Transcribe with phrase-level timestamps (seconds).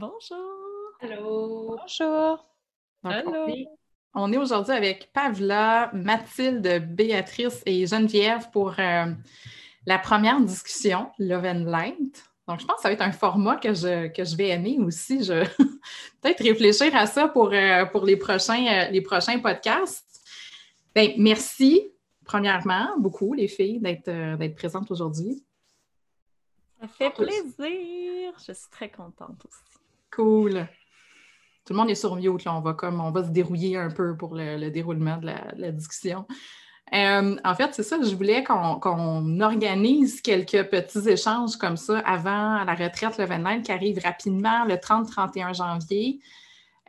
[0.00, 0.96] Bonjour!
[1.02, 1.76] Allô!
[1.76, 2.46] Bonjour!
[3.04, 3.46] Allô?
[4.14, 9.12] On est, aujourd'hui avec Pavla, Mathilde, Béatrice et Geneviève pour euh,
[9.84, 12.24] la première discussion Love and Light.
[12.48, 14.78] Donc, je pense que ça va être un format que je, que je vais aimer
[14.78, 15.22] aussi.
[15.22, 15.44] Je
[16.22, 20.22] peut-être réfléchir à ça pour, euh, pour les, prochains, euh, les prochains podcasts.
[20.94, 21.92] Bien, merci,
[22.24, 25.44] premièrement, beaucoup, les filles, d'être présentes aujourd'hui.
[26.80, 28.32] Ça fait plaisir.
[28.38, 29.69] Je suis très contente aussi.
[30.14, 30.66] Cool.
[31.64, 32.54] Tout le monde est sur mute, là.
[32.56, 36.26] On va comme on va se dérouiller un peu pour le, déroulement de la, discussion.
[36.92, 42.64] Euh, en fait, c'est ça, je voulais qu'on organise quelques petits échanges comme ça avant
[42.64, 46.20] la retraite le 29 qui arrive rapidement le 30-31 janvier.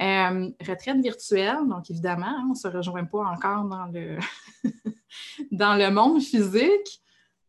[0.01, 4.17] Euh, retraite virtuelle, donc évidemment, hein, on ne se rejoint pas encore dans le,
[5.51, 7.00] dans le monde physique,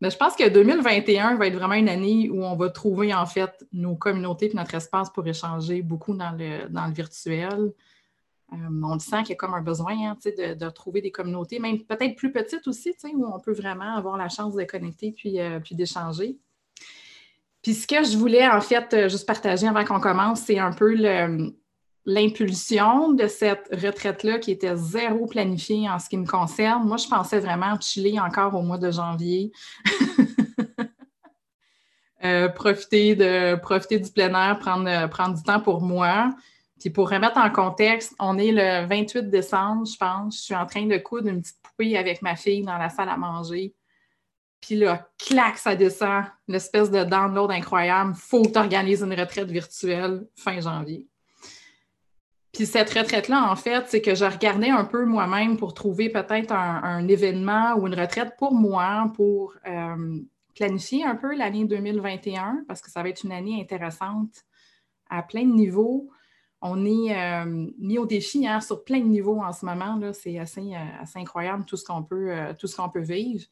[0.03, 3.25] mais je pense que 2021 va être vraiment une année où on va trouver en
[3.25, 7.73] fait nos communautés et notre espace pour échanger beaucoup dans le, virtuel.
[8.53, 11.13] Euh, on le sent qu'il y a comme un besoin hein, de, de, trouver des
[11.13, 15.13] communautés, même peut-être plus petites aussi, où on peut vraiment avoir la chance de connecter
[15.13, 16.37] puis, euh, puis d'échanger.
[17.63, 20.73] Puis ce que je voulais en fait euh, juste partager avant qu'on commence, c'est un
[20.73, 21.55] peu le,
[22.05, 26.85] l'impulsion de cette retraite-là qui était zéro planifiée en ce qui me concerne.
[26.85, 29.53] Moi, je pensais vraiment chiller encore au mois de janvier.
[32.25, 36.31] Euh, profiter, de, profiter du plein air, prendre, prendre du temps pour moi.
[36.79, 40.37] Puis pour remettre en contexte, on est le 28 décembre, je pense.
[40.37, 43.09] Je suis en train de coudre une petite poupée avec ma fille dans la salle
[43.09, 43.75] à manger.
[44.61, 46.25] Puis là, clac, ça descend.
[46.47, 48.15] L'espèce de download incroyable.
[48.15, 51.09] Faut que tu organises une retraite virtuelle fin janvier.
[52.53, 56.53] Puis cette retraite-là, en fait, c'est que je regardais un peu moi-même pour trouver peut-être
[56.53, 60.21] un, événement ou une retraite pour moi, pour euh,
[60.55, 64.45] planifier un peu l'année 2021, parce que ça va être une année intéressante
[65.09, 66.11] à plein de niveaux.
[66.61, 69.99] On est euh, mis au défi hein, sur plein de niveaux en ce moment.
[70.13, 73.45] C'est assez, euh, assez, incroyable tout ce qu'on peut, tout ce qu'on peut vivre.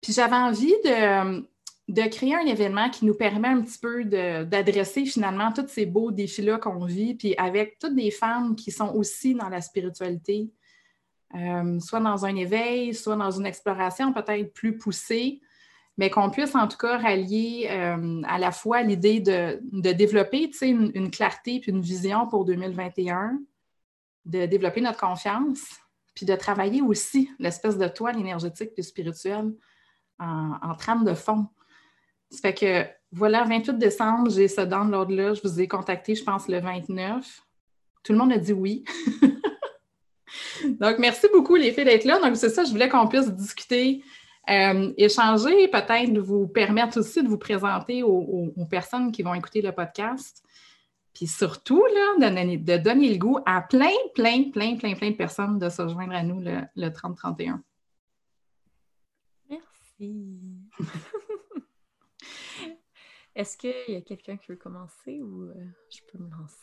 [0.00, 1.46] Puis j'avais envie de,
[1.88, 6.12] de créer un événement qui nous permet un petit peu d'adresser finalement tous ces beaux
[6.12, 10.50] défis-là qu'on vit, puis avec toutes des femmes qui sont aussi dans la spiritualité,
[11.34, 15.40] euh, soit dans un éveil, soit dans une exploration peut-être plus poussée,
[15.98, 19.58] mais qu'on puisse en tout cas rallier euh, à la fois l'idée de,
[19.92, 23.40] développer une, une, clarté puis une vision pour 2021,
[24.24, 25.60] de développer notre confiance,
[26.14, 29.52] puis de travailler aussi l'espèce de toile énergétique et spirituelle
[30.18, 31.48] en trame de fond.
[32.32, 35.34] Ça fait que voilà, 28 décembre, j'ai ce download-là.
[35.34, 37.42] Je vous ai contacté, je pense, le 29.
[38.02, 38.84] Tout le monde a dit oui.
[40.80, 42.18] Donc, merci beaucoup, les filles, d'être là.
[42.20, 44.02] Donc, c'est ça, je voulais qu'on puisse discuter,
[44.48, 49.72] euh, échanger, peut-être vous permettre aussi de vous présenter aux, personnes qui vont écouter le
[49.72, 50.42] podcast.
[51.12, 55.58] Puis surtout, là, de, donner le goût à plein, plein, plein, plein, plein de personnes
[55.58, 57.60] de se joindre à nous le, le 30-31.
[59.50, 60.14] Merci.
[63.34, 65.54] Est-ce qu'il y a quelqu'un qui veut commencer ou euh,
[65.90, 66.56] je peux me lancer?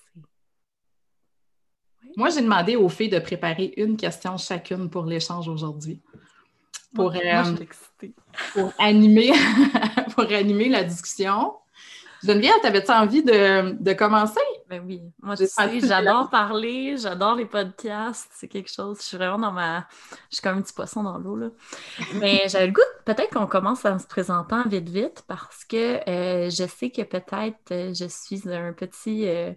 [2.16, 6.02] Moi, j'ai demandé aux filles de préparer une question chacune pour l'échange aujourd'hui.
[6.96, 7.44] Pour, euh,
[8.54, 9.32] pour, animer,
[10.16, 11.54] pour animer la discussion.
[12.24, 14.40] Geneviève, t'avais-tu envie de, commencer?
[14.70, 15.02] Ben oui.
[15.24, 18.30] Moi, je sais, j'adore parler, j'adore les podcasts.
[18.36, 19.00] C'est quelque chose.
[19.00, 19.88] Je suis vraiment dans ma.
[20.30, 21.48] Je suis comme un petit poisson dans l'eau, là.
[22.20, 26.52] Mais j'avais le goût, peut-être qu'on commence en se présentant vite, vite, parce que euh,
[26.52, 29.28] je sais que peut-être euh, je suis un petit.
[29.28, 29.54] Euh,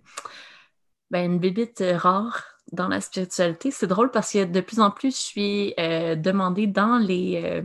[1.11, 2.43] ben, une bébite rare
[2.73, 3.71] dans la spiritualité.
[3.71, 7.63] C'est drôle parce que de plus en plus, je suis demandée dans les.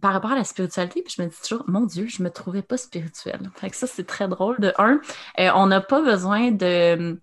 [0.00, 2.30] Euh, par rapport à la spiritualité, puis je me dis toujours, mon Dieu, je me
[2.30, 3.50] trouvais pas spirituelle.
[3.56, 4.58] Fait que ça, c'est très drôle.
[4.60, 5.00] De un,
[5.38, 7.20] euh, on n'a pas besoin de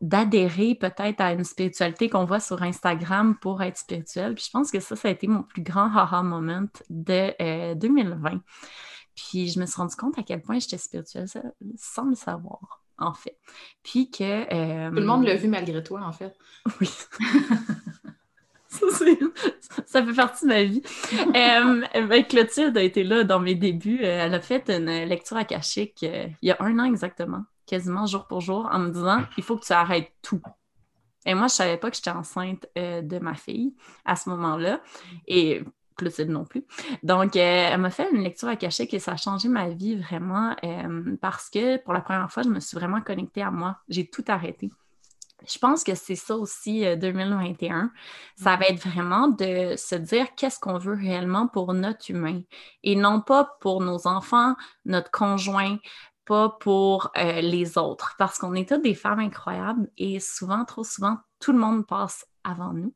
[0.00, 4.34] d'adhérer peut-être à une spiritualité qu'on voit sur Instagram pour être spirituel.
[4.34, 8.40] Puis je pense que ça, ça a été mon plus grand haha moment de 2020.
[9.14, 11.26] Puis je me suis rendu compte à quel point j'étais spirituelle
[11.76, 13.36] sans le savoir en fait.
[13.82, 14.22] Puis que.
[14.24, 16.36] Euh, Tout le monde l'a vu malgré toi, en fait.
[16.80, 16.90] Oui.
[19.86, 20.82] ça, fait partie de ma vie.
[21.12, 24.00] euh, ben, Clotilde a été là dans mes débuts.
[24.02, 28.06] Euh, elle a fait une lecture akashique euh, il y a un an exactement, quasiment
[28.06, 30.42] jour pour jour, en me disant il faut que tu arrêtes tout.
[31.26, 33.74] Et moi, je savais pas que j'étais enceinte de ma fille
[34.06, 34.80] à ce moment-là.
[35.26, 35.62] Et
[36.00, 36.64] Clotilde non plus.
[37.02, 39.96] Donc, euh, elle m'a fait une lecture à cachet et ça a changé ma vie
[39.96, 43.76] vraiment euh, parce que pour la première fois, je me suis vraiment connectée à moi.
[43.88, 44.70] J'ai tout arrêté.
[45.46, 47.84] Je pense que c'est ça aussi 2021.
[47.84, 47.88] Euh,
[48.36, 52.42] ça va être vraiment de se dire qu'est-ce qu'on veut réellement pour notre humain
[52.82, 54.54] et non pas pour nos enfants,
[54.84, 55.78] notre conjoint,
[56.24, 58.14] pas pour les autres.
[58.18, 62.26] Parce qu'on est toutes des femmes incroyables et souvent, trop souvent, tout le monde passe
[62.44, 62.94] avant nous.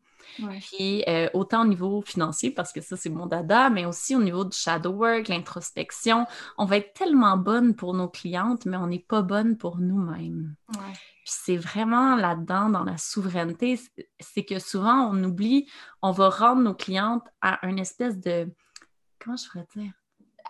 [0.60, 4.22] Puis euh, autant au niveau financier, parce que ça, c'est mon dada, mais aussi au
[4.22, 6.26] niveau du shadow work, l'introspection.
[6.58, 10.54] On va être tellement bonne pour nos clientes, mais on n'est pas bonne pour nous-mêmes.
[11.24, 13.80] Puis c'est vraiment là-dedans, dans la souveraineté,
[14.20, 15.66] c'est que souvent, on oublie,
[16.02, 18.52] on va rendre nos clientes à une espèce de.
[19.18, 19.92] Comment je pourrais dire?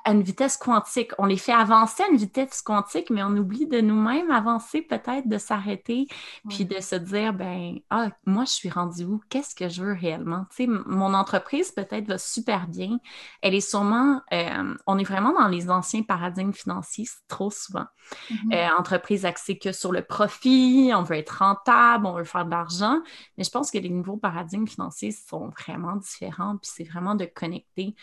[0.05, 1.13] À une vitesse quantique.
[1.19, 5.29] On les fait avancer à une vitesse quantique, mais on oublie de nous-mêmes avancer, peut-être
[5.29, 6.07] de s'arrêter,
[6.49, 9.21] puis de se dire, ben, ah, moi, je suis rendu où?
[9.31, 10.45] Qu'est-ce que je veux réellement?
[10.51, 12.99] Tu sais, mon entreprise, peut-être, va super bien.
[13.41, 17.87] Elle est sûrement, euh, on est vraiment dans les anciens paradigmes financiers, trop souvent.
[18.31, 18.55] Mm-hmm.
[18.55, 22.51] Euh, entreprise axée que sur le profit, on veut être rentable, on veut faire de
[22.51, 23.01] l'argent,
[23.39, 27.25] mais je pense que les nouveaux paradigmes financiers sont vraiment différents, puis c'est vraiment de
[27.25, 27.95] connecter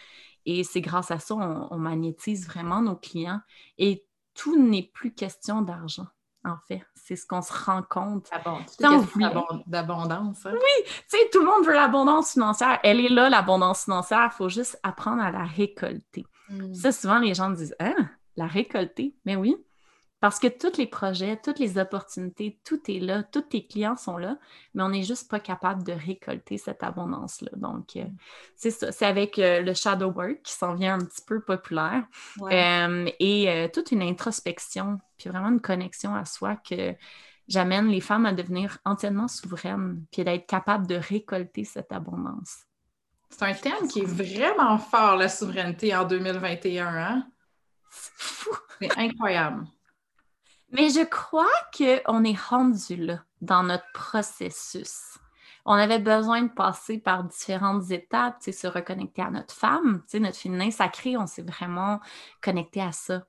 [0.46, 3.42] et c'est grâce à ça on, magnétise vraiment nos clients.
[3.78, 6.08] Et tout n'est plus question d'argent,
[6.44, 6.82] en fait.
[6.96, 8.30] C'est ce qu'on se rend compte.
[9.68, 10.46] d'abondance.
[10.46, 10.54] Hein?
[10.54, 12.80] Oui, tu sais, tout le monde veut l'abondance financière.
[12.84, 14.30] Elle est là, l'abondance financière.
[14.32, 16.26] Il faut juste apprendre à la récolter.
[16.50, 16.74] Hmm.
[16.74, 19.16] Ça, souvent, les gens disent Hein, la récolter?
[19.26, 19.56] Mais oui,
[20.22, 24.18] parce que tous les projets, toutes les opportunités, tout est là, tous tes clients sont
[24.18, 24.38] là,
[24.76, 27.50] mais on n'est juste pas capable de récolter cette abondance-là.
[27.56, 28.06] Donc, euh,
[28.56, 28.92] c'est ça.
[28.92, 32.04] C'est avec euh, le shadow work qui s'en vient un petit peu populaire
[32.40, 36.94] euh, et toute une introspection, puis vraiment une connexion à soi que
[37.48, 42.60] j'amène les femmes à devenir entièrement souveraines, puis d'être capables de récolter cette abondance.
[43.32, 46.86] C'est un thème qui est vraiment fort, la souveraineté en 2021.
[46.86, 47.28] Hein?
[47.90, 48.52] C'est fou!
[48.80, 49.66] C'est incroyable.
[50.72, 55.18] Mais je crois qu'on est rendu là dans notre processus.
[55.66, 60.72] On avait besoin de passer par différentes étapes, se reconnecter à notre femme, notre féminin
[60.72, 62.00] sacré, on s'est vraiment
[62.42, 63.26] connecté à ça.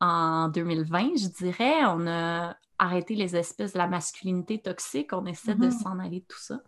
[0.00, 5.54] En 2020, je dirais, on a arrêté les espèces de la masculinité toxique, on essaie
[5.54, 5.82] de mm-hmm.
[5.82, 6.60] s'en aller de tout ça.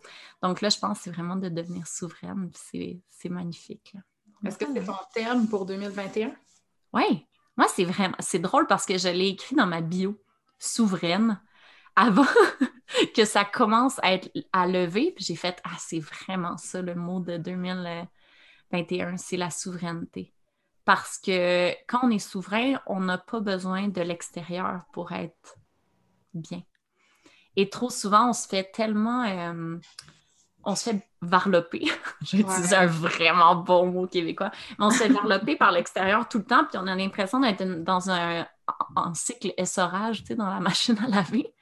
[0.42, 3.96] Donc là, je pense que c'est vraiment de devenir souveraine, c'est magnifique.
[4.44, 6.34] Est-ce que c'est ton terme pour 2021?
[6.92, 7.26] Oui,
[7.56, 10.20] moi, c'est vraiment, c'est drôle parce que je l'ai écrit dans ma bio,
[10.58, 11.40] souveraine,
[11.96, 12.26] avant
[13.14, 15.12] que ça commence à être à lever.
[15.14, 20.32] Puis j'ai fait, ah, c'est vraiment ça le mot de 2021, c'est la souveraineté.
[20.84, 25.56] Parce que quand on est souverain, on n'a pas besoin de l'extérieur pour être
[26.34, 26.62] bien.
[27.56, 29.78] Et trop souvent, on se fait tellement euh,
[30.64, 31.90] on se fait varloper.
[32.22, 34.50] J'ai utilisé un vraiment bon mot québécois.
[34.78, 37.64] Mais on se fait varloper par l'extérieur tout le temps, puis on a l'impression d'être
[37.82, 38.46] dans un
[39.14, 41.52] cycle essorage, tu sais, dans la machine à laver.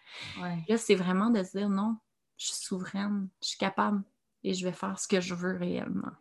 [0.69, 1.97] Là, c'est vraiment de se dire non,
[2.37, 4.03] je suis souveraine, je suis capable
[4.45, 6.13] et je vais faire ce que je veux réellement.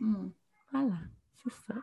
[0.00, 0.28] Hmm.
[0.72, 0.94] Voilà,
[1.42, 1.80] c'est ça.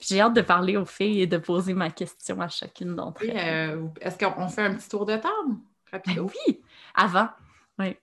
[0.00, 3.76] J'ai hâte de parler aux filles et de poser ma question à chacune d'entre elles.
[3.76, 5.56] Euh, est-ce qu'on fait un petit tour de table?
[5.92, 6.62] Ben oui,
[6.94, 7.28] avant.
[7.78, 7.96] Oui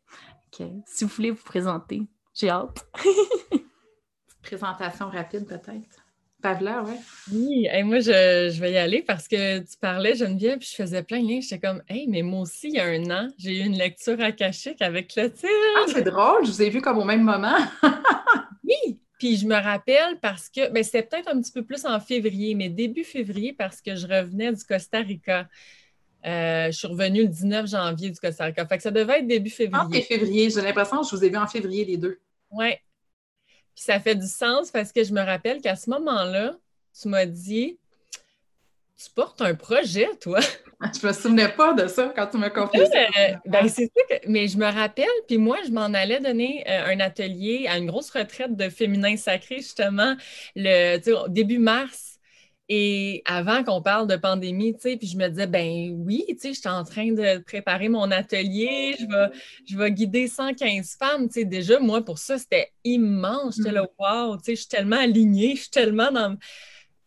[0.86, 2.02] si vous voulez vous présenter,
[2.34, 2.88] j'ai hâte.
[4.42, 6.06] Présentation rapide peut-être.
[6.42, 7.00] Pavla, ouais.
[7.34, 11.04] Oui, et moi je, vais y aller parce que tu parlais Geneviève, puis je faisais
[11.04, 11.42] plein de liens.
[11.42, 14.20] J'étais comme, hey, mais moi aussi, il y a un an, j'ai eu une lecture
[14.22, 15.52] akashique avec Clotilde.
[15.78, 17.58] Ah, c'est drôle, je vous ai vu comme au même moment.
[18.64, 22.00] oui, puis je me rappelle parce que, ben, c'était peut-être un petit peu plus en
[22.00, 25.48] février, mais début février parce que je revenais du Costa Rica.
[26.26, 28.66] Euh, je suis revenue le 19 janvier du Costa Rica.
[28.66, 30.04] Fait que ça devait être début février.
[30.04, 30.50] Ah, février.
[30.50, 32.20] J'ai l'impression que je vous ai vu en février les deux.
[32.52, 32.72] Oui.
[33.76, 36.56] Puis ça fait du sens parce que je me rappelle qu'à ce moment-là,
[37.00, 37.78] tu m'as dit
[38.98, 40.40] Tu portes un projet, toi.
[40.82, 42.82] Je me souvenais pas de ça quand tu m'as confié.
[42.82, 44.30] Euh, ben, c'est ça que...
[44.30, 47.88] Mais je me rappelle, puis moi, je m'en allais donner euh, un atelier à une
[47.88, 50.16] grosse retraite de féminin sacré, justement,
[50.56, 52.09] le début mars.
[52.72, 56.38] Et avant qu'on parle de pandémie, tu sais, puis je me disais, ben oui, tu
[56.38, 59.36] sais, je suis en train de préparer mon atelier, je vais,
[59.66, 63.56] je vais guider 115 femmes, tu sais, déjà, moi, pour ça, c'était immense.
[63.58, 63.88] J'étais là, mm.
[63.98, 66.38] wow, tu sais, je suis tellement alignée, je suis tellement dans...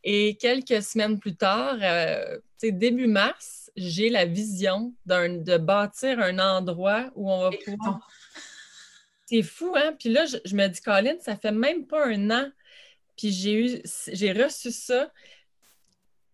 [0.02, 6.18] Et quelques semaines plus tard, euh, tu sais, début mars, j'ai la vision de bâtir
[6.18, 8.10] un endroit où on va pouvoir...
[9.26, 9.94] C'est fou, hein?
[9.96, 12.50] Puis là, je, je me dis, Colin, ça fait même pas un an,
[13.16, 15.08] puis j'ai eu, j'ai reçu ça,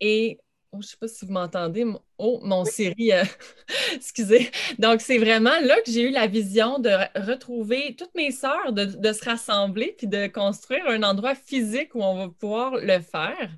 [0.00, 0.38] et
[0.72, 1.84] oh, je ne sais pas si vous m'entendez.
[2.18, 3.24] Oh, mon série, euh,
[3.94, 4.50] excusez.
[4.78, 9.12] Donc, c'est vraiment là que j'ai eu la vision de retrouver toutes mes sœurs, de,
[9.12, 13.50] se rassembler, puis de construire un endroit physique où on va pouvoir le faire.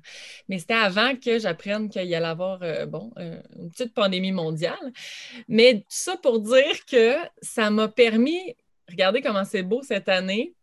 [0.47, 4.31] Mais c'était avant que j'apprenne qu'il y allait avoir, euh, bon, euh, une petite pandémie
[4.31, 4.93] mondiale.
[5.47, 8.55] Mais tout ça pour dire que ça m'a permis,
[8.89, 10.53] regardez comment c'est beau cette année,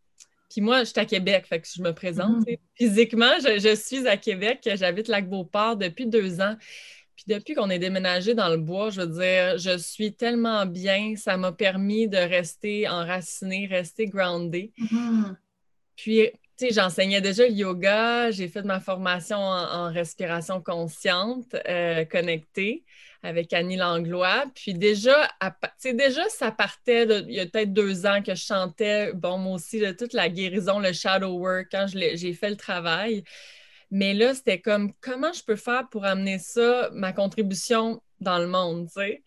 [0.50, 2.49] puis moi, je suis à Québec, fait que je me présente.
[2.49, 2.57] Mm.
[2.75, 6.57] Physiquement, je, suis à Québec, j'habite Lac-Beauport depuis deux ans.
[7.17, 11.14] Puis depuis qu'on est déménagé dans le bois, je veux dire, je suis tellement bien,
[11.17, 14.73] ça m'a permis de rester enracinée, rester groundée.
[14.78, 15.37] Mm-hmm.
[15.97, 22.05] Puis, tu sais, j'enseignais déjà le yoga, j'ai fait ma formation en, respiration consciente, euh,
[22.05, 22.85] connectée
[23.23, 24.45] avec Annie Langlois.
[24.55, 25.29] Puis déjà,
[25.85, 29.81] déjà, ça partait il y a peut-être deux ans que je chantais, bon, moi aussi,
[29.81, 33.25] de toute la guérison, le shadow work, quand j'ai fait le travail.
[33.91, 38.47] Mais là, c'était comme comment je peux faire pour amener ça, ma contribution dans le
[38.47, 39.23] monde, tu sais?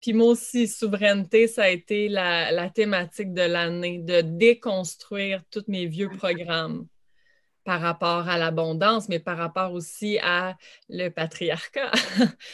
[0.00, 5.64] Puis moi aussi, souveraineté, ça a été la, la thématique de l'année, de déconstruire tous
[5.68, 6.86] mes vieux programmes
[7.64, 10.56] par rapport à l'abondance, mais par rapport aussi à
[10.88, 11.90] le patriarcat.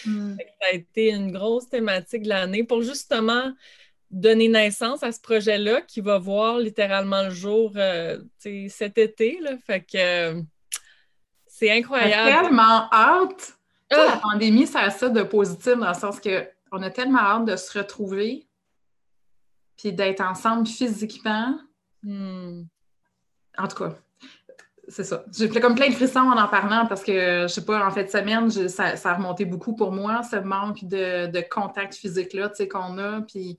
[0.05, 0.37] Hmm.
[0.39, 3.53] ça a été une grosse thématique de l'année pour justement
[4.11, 8.19] donner naissance à ce projet-là qui va voir littéralement le jour euh,
[8.69, 9.39] cet été.
[9.41, 9.53] Là.
[9.67, 10.43] Fait que euh,
[11.47, 12.43] c'est incroyable.
[12.43, 13.55] Tellement hâte.
[13.91, 14.21] La ah!
[14.23, 17.79] pandémie, ça a ça de positif dans le sens qu'on a tellement hâte de se
[17.79, 18.47] retrouver
[19.77, 21.59] puis d'être ensemble physiquement.
[22.03, 22.65] Hmm.
[23.57, 23.97] En tout cas,
[24.89, 25.25] c'est ça.
[25.37, 28.05] J'ai comme plein de frissons en en parlant parce que, je sais pas, en fait,
[28.05, 32.69] de semaine, ça, a remonté beaucoup pour moi, ce manque de, contact physique-là, tu sais,
[32.69, 33.21] qu'on a.
[33.23, 33.59] Puis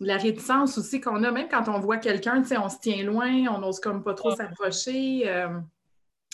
[0.00, 3.02] la réticence aussi qu'on a, même quand on voit quelqu'un, tu sais, on se tient
[3.04, 5.22] loin, on n'ose comme pas trop s'approcher.
[5.26, 5.58] Euh,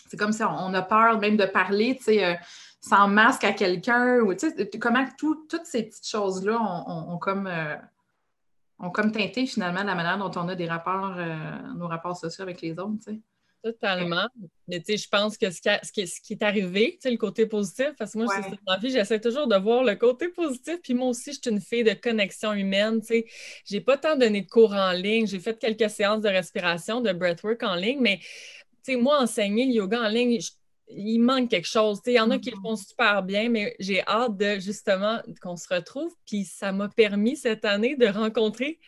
[0.09, 2.35] c'est comme si on, a peur même de parler, tu sais, euh,
[2.81, 4.21] sans masque à quelqu'un.
[4.21, 7.47] Ou, tu sais, comment toutes ces petites choses-là ont, comme...
[7.47, 7.77] Euh,
[8.79, 11.17] ont comme teinté finalement la manière dont on a des rapports,
[11.77, 12.99] nos rapports sociaux avec les autres.
[12.99, 13.21] Tu sais.
[13.67, 14.29] Totalement.
[14.69, 17.17] Mais tu sais, je pense que ce qui, ce qui, est arrivé, tu sais, le
[17.17, 20.29] côté positif, parce que moi, c'est dans la vie, j'essaie toujours de voir le côté
[20.29, 20.77] positif.
[20.85, 23.01] Puis moi aussi, je suis une fille de connexion humaine.
[23.01, 23.27] Tu sais,
[23.65, 25.27] j'ai pas tant donné de cours en ligne.
[25.27, 29.67] J'ai fait quelques séances de respiration, de breathwork en ligne, mais tu sais, moi, enseigner
[29.67, 30.39] le yoga en ligne,
[30.89, 32.01] il manque quelque chose.
[32.07, 32.63] Il y en a qui le mm-hmm.
[32.63, 36.13] font super bien, mais j'ai hâte de justement qu'on se retrouve.
[36.25, 38.79] Puis ça m'a permis cette année de rencontrer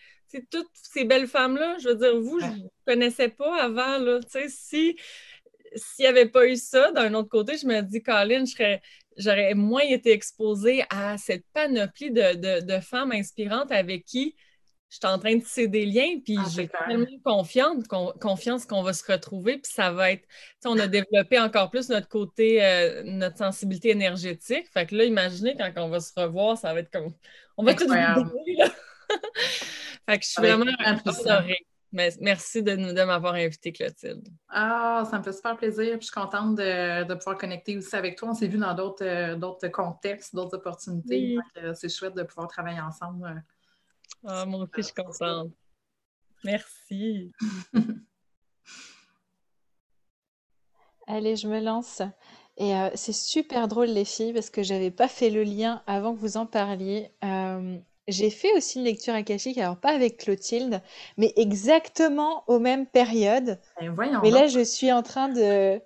[0.50, 4.20] toutes ces belles femmes-là, je veux dire, vous, je ne vous connaissais pas avant, là,
[4.48, 4.96] si
[5.74, 8.44] s'il n'y avait pas eu ça, d'un autre côté, je me dis, Colin,
[9.16, 14.34] j'aurais moins été exposée à cette panoplie de, femmes inspirantes avec qui
[14.90, 17.04] je suis en train de tisser des liens, puis ah, j'ai tellement
[18.18, 20.26] confiance, qu'on va se retrouver, puis ça va être,
[20.64, 24.66] on a développé encore plus notre côté, euh, notre sensibilité énergétique.
[24.72, 27.12] Fait que là, imaginez quand on va se revoir, ça va être comme,
[27.58, 28.16] on va tout là.
[30.12, 30.64] Fait que je suis vraiment
[31.26, 31.66] honorée.
[31.90, 34.28] Merci de, de m'avoir invité, Clotilde.
[34.48, 35.92] Ah, ça me fait super plaisir.
[35.98, 38.28] Puis je suis contente de, pouvoir connecter aussi avec toi.
[38.30, 41.38] On s'est vu dans d'autres euh, contextes, d'autres opportunités.
[41.74, 43.42] C'est chouette de pouvoir travailler ensemble.
[44.26, 45.52] Ah, moi aussi, je suis contente.
[46.44, 47.32] Merci.
[51.06, 52.02] Allez, je me lance.
[52.58, 56.14] Et euh, c'est super drôle, les filles, parce que j'avais pas fait le lien avant
[56.14, 57.10] que vous en parliez.
[57.24, 60.82] Euh, j'ai fait aussi une lecture akashique, alors pas avec Clotilde,
[61.16, 63.60] mais exactement aux mêmes périodes.
[63.80, 63.88] Eh,
[64.22, 65.80] mais là, je suis en train de...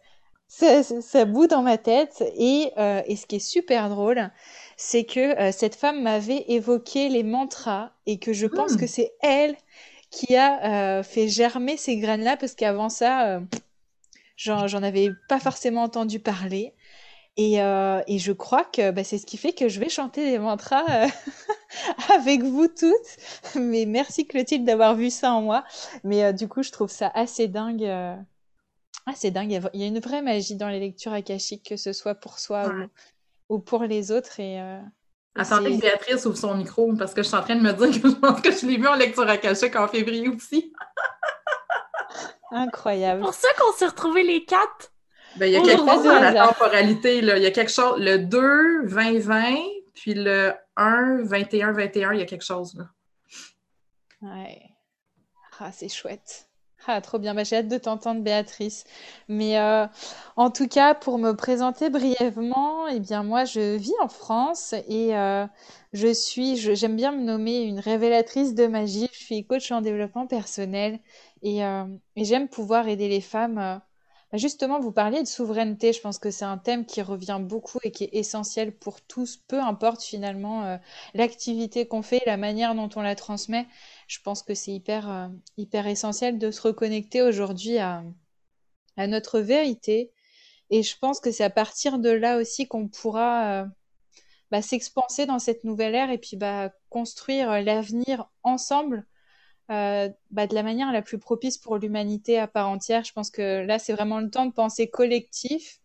[0.46, 2.22] Ça, ça, bout dans ma tête.
[2.36, 4.30] Et, euh, et, ce qui est super drôle,
[4.76, 8.88] c'est que euh, cette femme m'avait évoqué les mantras et que je pense que hmm.
[8.88, 9.56] c'est elle
[10.10, 13.40] qui a euh, fait germer ces graines-là, parce qu'avant ça,
[14.36, 16.74] j'en avais pas forcément entendu parler.
[17.38, 20.38] Euh, et, je crois que bah, c'est ce qui fait que je vais chanter des
[20.38, 21.08] mantras euh,
[22.14, 23.56] avec vous toutes.
[23.56, 25.64] Mais merci Clotilde d'avoir vu ça en moi.
[26.04, 27.88] Mais euh, du coup, je trouve ça assez dingue.
[29.06, 29.60] Assez dingue.
[29.72, 32.72] Il y a une vraie magie dans les lectures akashiques, que ce soit pour soi
[33.48, 34.38] ou, pour les autres.
[34.38, 34.60] Et
[35.34, 38.02] Attendez que Béatrice ouvre son micro parce que je suis en train de me dire
[38.02, 40.72] que je pense que je l'ai vu en lecture akashique en février aussi.
[42.50, 43.22] Incroyable.
[43.22, 44.92] pour ça qu'on s'est retrouvés les quatre.
[45.36, 47.22] Ben, il y a quelque chose dans la temporalité.
[47.22, 47.38] Là.
[47.38, 47.94] Il y a quelque chose.
[47.98, 49.54] Le 2, 20, 20,
[50.02, 52.74] puis le 1, 21, 21, il y a quelque chose.
[52.74, 52.90] Là.
[54.20, 54.60] Ouais.
[55.60, 56.48] Ah, c'est chouette.
[56.88, 57.36] Ah, trop bien.
[57.36, 58.82] Bah, j'ai hâte de t'entendre, Béatrice.
[59.28, 59.86] Mais euh,
[60.34, 65.16] en tout cas, pour me présenter brièvement, eh bien, moi, je vis en France et
[65.16, 65.46] euh,
[65.92, 69.08] je suis, j'aime bien me nommer une révélatrice de magie.
[69.12, 70.98] Je suis coach en développement personnel
[71.42, 71.84] et, euh,
[72.16, 73.80] et j'aime pouvoir aider les femmes.
[74.32, 75.92] Bah, justement, vous parliez de souveraineté.
[75.92, 79.36] Je pense que c'est un thème qui revient beaucoup et qui est essentiel pour tous,
[79.36, 80.78] peu importe finalement
[81.14, 83.66] l'activité qu'on fait, la manière dont on la transmet
[84.12, 88.04] je pense que c'est hyper, euh, hyper essentiel de se reconnecter aujourd'hui à,
[88.98, 90.12] à, notre vérité.
[90.70, 93.66] Et je pense que c'est à partir de là aussi qu'on pourra euh,
[94.50, 99.06] bah, s'expanser dans cette nouvelle ère et puis bah, construire l'avenir ensemble
[99.72, 103.04] euh, bah, de la manière la plus propice pour l'humanité à part entière.
[103.04, 105.80] Je pense que là, c'est vraiment le temps de penser collectif.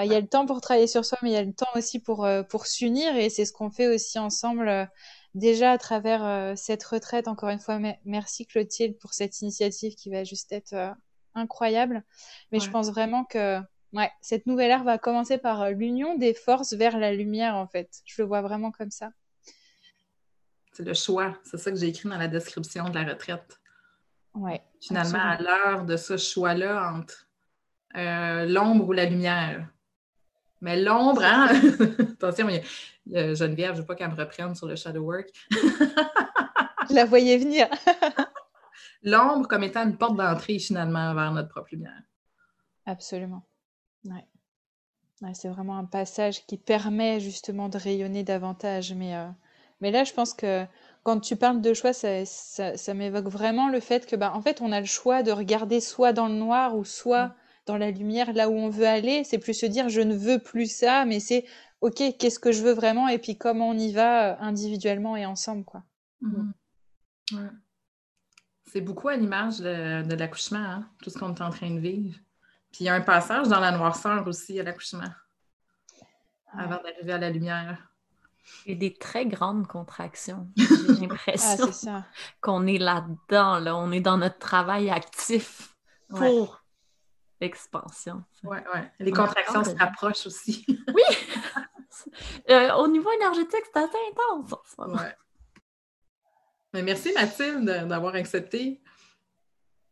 [0.00, 1.66] Il y a le temps pour travailler sur soi, mais il y a le temps
[1.74, 4.88] aussi pour, pour s'unir et c'est ce qu'on fait aussi ensemble
[5.34, 10.10] déjà à travers euh, cette retraite, encore une fois, merci Clotilde pour cette initiative qui
[10.10, 10.90] va juste être euh,
[11.34, 12.04] incroyable.
[12.52, 13.58] Mais je pense vraiment que
[13.92, 17.66] ouais, cette nouvelle ère va commencer par euh, l'union des forces vers la lumière, en
[17.66, 18.02] fait.
[18.04, 19.10] Je le vois vraiment comme ça.
[20.78, 21.36] C'est le choix.
[21.42, 23.60] C'est ça que j'ai écrit dans la description de la retraite.
[24.32, 27.26] Ouais, Finalement, à l'heure de ce choix-là entre
[28.46, 29.68] l'ombre ou la lumière.
[30.60, 31.48] Mais l'ombre, hein?
[32.12, 32.62] Attention, il
[33.34, 35.28] Geneviève, je ne veux pas qu'elle me reprenne sur le shadow work.
[35.50, 37.66] je la voyais venir.
[39.02, 42.02] l'ombre comme étant une porte d'entrée finalement vers notre propre lumière.
[42.86, 43.42] Absolument.
[44.04, 45.34] Ouais.
[45.34, 48.94] c'est vraiment un passage qui permet justement de rayonner davantage.
[48.94, 49.26] Mais, euh,
[49.80, 50.64] mais là, je pense que
[51.02, 54.60] quand tu parles de choix, ça, ça, m'évoque vraiment le fait que, bah, en fait,
[54.60, 57.34] on a le choix de regarder soit dans le noir ou soit mm
[57.68, 59.22] dans la lumière, là où on veut aller.
[59.22, 61.44] C'est plus se dire je ne veux plus ça, mais c'est
[61.80, 63.06] ok, qu'est-ce que je veux vraiment?
[63.08, 65.64] Et puis comment on y va euh, individuellement et ensemble.
[65.64, 65.84] quoi.
[66.20, 66.52] Mhm.
[68.64, 72.18] C'est beaucoup à l'image de, l'accouchement, hein, tout ce qu'on est en train de vivre.
[72.72, 75.08] Puis il y a un passage dans la noirceur aussi à l'accouchement,
[76.52, 77.87] avant d'arriver à la lumière.
[78.66, 80.48] Et des très grandes contractions.
[80.56, 82.04] J'ai l'impression ah,
[82.40, 83.76] qu'on est là-dedans, là.
[83.76, 85.74] on est dans notre travail actif
[86.08, 86.62] pour
[87.40, 88.24] expansion.
[88.44, 88.80] Oui, oui.
[88.98, 90.64] Les contractions se rapprochent aussi.
[90.94, 91.02] oui!
[92.48, 94.54] Euh, au niveau énergétique, c'est assez intense.
[94.78, 95.16] Ouais.
[96.72, 98.80] Mais merci Mathilde d'avoir accepté.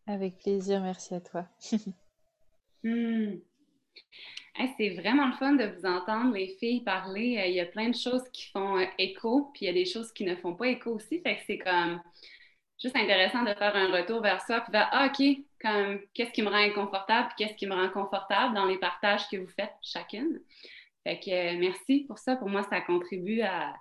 [0.07, 1.49] Avec plaisir, merci à toi.
[4.79, 7.39] C'est vraiment le fun de vous entendre, les filles, parler.
[7.39, 9.75] Euh, il y a plein de choses qui font euh, écho, puis il y a
[9.75, 11.21] des choses qui ne font pas écho aussi.
[11.21, 12.01] Fait que c'est comme
[12.83, 15.23] juste intéressant de faire un retour vers soi, puis vers ah, OK,
[15.61, 19.37] comme qu'est-ce qui me rend inconfortable, qu'est-ce qui me rend confortable dans les partages que
[19.37, 20.41] vous faites chacune.
[21.05, 22.37] Fait que euh, merci pour ça.
[22.37, 23.75] Pour moi, ça contribue à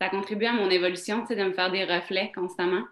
[0.00, 2.84] ça contribue à mon évolution, de me faire des reflets constamment.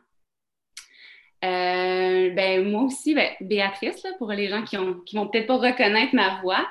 [1.45, 5.57] Euh, ben, moi aussi, ben, Béatrice, pour les gens qui ont qui vont peut-être pas
[5.57, 6.67] reconnaître ma voix,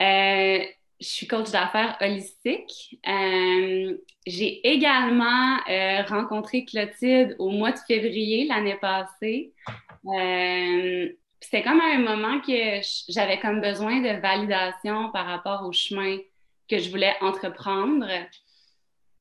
[0.00, 0.60] euh,
[1.00, 2.98] je suis coach d'affaires holistique.
[3.06, 5.58] Euh, j'ai également
[6.08, 9.52] rencontré Clotilde au mois de février l'année passée.
[11.40, 16.18] C'était comme un moment que j'avais comme besoin de validation par rapport au chemin
[16.68, 18.06] que je voulais entreprendre.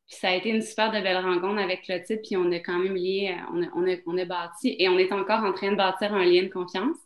[0.08, 2.96] Ça a été une super de belle rencontre avec Clotilde, puis on a quand même
[2.96, 5.76] lié, on a, on, a, on a bâti et on est encore en train de
[5.76, 6.98] bâtir un lien de confiance.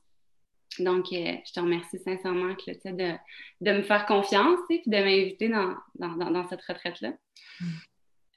[0.79, 3.13] Donc, euh, je te remercie sincèrement, Clotilde, de,
[3.61, 7.13] de me faire confiance et de m'inviter dans, dans, cette retraite-là.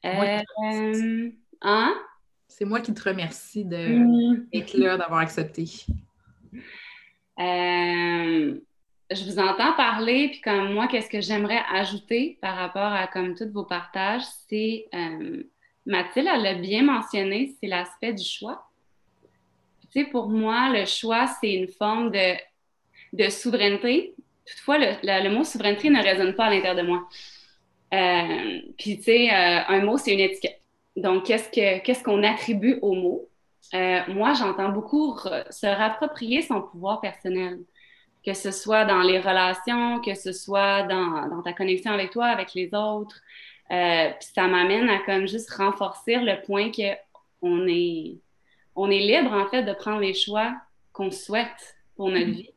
[0.05, 1.31] Euh,
[1.63, 1.95] hein?
[2.49, 4.81] C'est moi qui te remercie d'être mm.
[4.81, 5.65] là, d'avoir accepté.
[7.39, 8.61] Euh,
[9.11, 13.35] je vous entends parler, puis comme moi, qu'est-ce que j'aimerais ajouter par rapport à comme
[13.35, 14.87] tous vos partages, c'est
[15.87, 18.67] Mathilde, elle l'a bien mentionné, c'est l'aspect du choix
[20.03, 24.15] pour moi, le choix, c'est une forme de, souveraineté.
[24.45, 27.09] Toutefois, le, mot souveraineté ne résonne pas à l'intérieur de moi.
[27.95, 30.61] Euh, puis, tu sais, euh, un mot, c'est une étiquette.
[30.97, 33.29] Donc, qu'est-ce qu'on attribue au mot?
[33.73, 35.17] Euh, moi, j'entends beaucoup
[35.51, 37.61] se rapproprier son pouvoir personnel,
[38.25, 42.27] que ce soit dans les relations, que ce soit dans, dans ta connexion avec toi,
[42.27, 43.21] avec les autres.
[43.69, 48.19] puis ça m'amène à comme juste renforcer le point qu'on est,
[48.75, 50.55] on est libre, en fait, de prendre les choix
[50.93, 52.33] qu'on souhaite pour notre mm-hmm.
[52.33, 52.51] vie.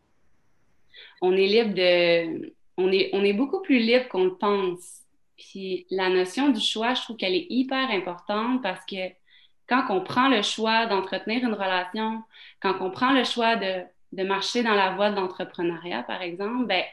[1.21, 2.53] On est libre de.
[2.77, 5.01] On est, on est beaucoup plus libre qu'on le pense
[5.35, 9.09] Puis la notion du choix, je trouve qu'elle est hyper importante parce que
[9.67, 12.21] quand on prend le choix d'entretenir une relation,
[12.61, 16.65] quand on prend le choix de, de marcher dans la voie de l'entrepreneuriat, par exemple,
[16.65, 16.83] ben,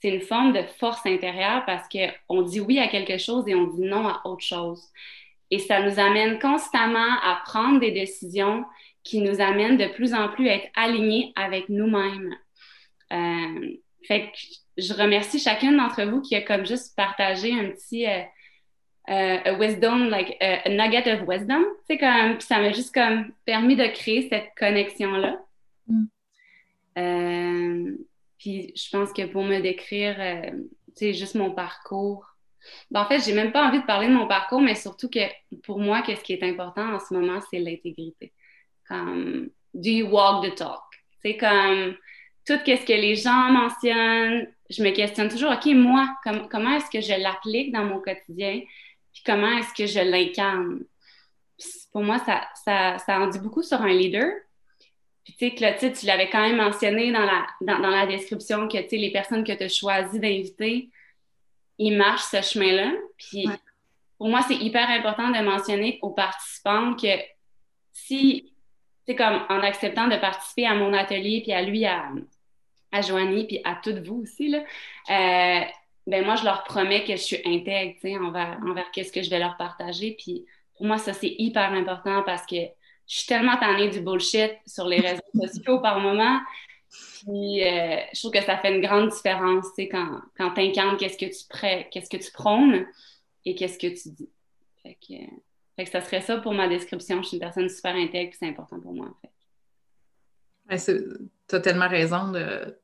[0.00, 3.66] c'est une forme de force intérieure parce qu'on dit oui à quelque chose et on
[3.66, 4.82] dit non à autre chose.
[5.50, 8.64] Et ça nous amène constamment à prendre des décisions
[9.02, 12.36] qui nous amènent de plus en plus à être alignés avec nous-mêmes.
[13.12, 14.38] Euh, fait que
[14.76, 18.22] je remercie chacune d'entre vous qui a comme juste partagé un petit euh,
[19.08, 21.64] euh wisdom, like a nugget of wisdom.
[21.86, 25.40] C'est comme, ça m'a juste comme permis de créer cette connexion-là.
[25.86, 26.04] Mm.
[26.98, 27.96] Euh,
[28.38, 30.16] puis je pense que pour me décrire,
[30.94, 32.26] c'est juste mon parcours.
[32.90, 35.20] Ben, en fait, j'ai même pas envie de parler de mon parcours, mais surtout que
[35.62, 38.32] pour moi, qu'est-ce qui est important en ce moment, c'est l'intégrité.
[38.88, 40.82] Comme, do you walk the talk?
[41.22, 41.96] C'est comme,
[42.48, 46.08] tout ce que les gens mentionnent, je me questionne toujours, OK, moi,
[46.50, 48.60] comment est-ce que je l'applique dans mon quotidien?
[49.12, 50.84] Puis comment est-ce que je l'incarne?
[51.92, 54.32] Pour moi, ça, ça, ça, en dit beaucoup sur un leader.
[55.28, 58.78] Puis tu sais, Clotilde, tu l'avais quand même mentionné dans la, dans, la description que,
[58.78, 60.88] tu sais, les personnes que tu as choisi d'inviter,
[61.76, 62.92] ils marchent ce chemin-là.
[63.18, 63.46] Puis
[64.16, 67.08] pour moi, c'est hyper important de mentionner aux participants que
[67.92, 68.54] si,
[69.06, 72.08] c'est comme en acceptant de participer à mon atelier, puis à lui, à,
[72.90, 74.60] à Joanie, puis à toutes vous aussi, là,
[75.10, 75.64] euh,
[76.06, 79.22] ben moi, je leur promets que je suis intègre, tu sais, envers, envers qu'est-ce que
[79.22, 80.16] je vais leur partager.
[80.18, 80.46] Puis
[80.78, 82.56] pour moi, ça, c'est hyper important parce que
[83.08, 86.40] je suis tellement tannée du bullshit sur les réseaux sociaux par moment.
[86.90, 90.60] Puis euh, je trouve que ça fait une grande différence, tu sais, quand, quand tu
[90.60, 92.86] incarnes qu'est-ce que tu qu'est-ce que tu prônes
[93.44, 94.30] et qu'est-ce que tu dis.
[94.82, 95.14] Fait que,
[95.76, 97.22] fait que ça serait ça pour ma description.
[97.22, 99.32] Je suis une personne super intègre, c'est important pour moi, en fait
[100.68, 102.78] tu as tellement raison de,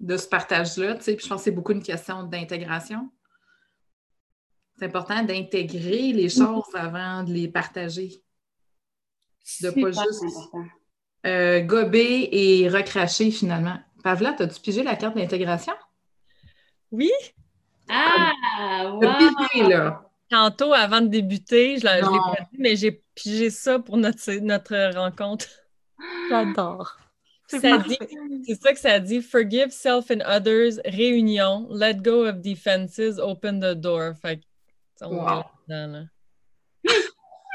[0.00, 0.94] de ce partage-là.
[0.96, 3.10] Tu sais, je pense que c'est beaucoup une question d'intégration.
[4.78, 6.38] C'est important d'intégrer les mm-hmm.
[6.38, 8.22] choses avant de les partager.
[9.62, 10.24] De pas juste
[11.26, 13.78] euh, gober et recracher finalement.
[14.02, 15.72] Pavla, as-tu pigé la carte d'intégration?
[16.90, 17.10] Oui.
[17.88, 18.32] Ah,
[18.92, 19.00] wow.
[19.68, 20.02] là.
[20.28, 24.94] Tantôt, avant de débuter, je l'ai pas dit, mais j'ai pigé ça pour notre, notre
[24.96, 25.46] rencontre.
[26.28, 26.96] J'adore.
[27.48, 29.22] C'est ça que ça dit.
[29.22, 34.14] Forgive self and others, réunion, let go of defenses, open the door.
[34.20, 34.40] Fait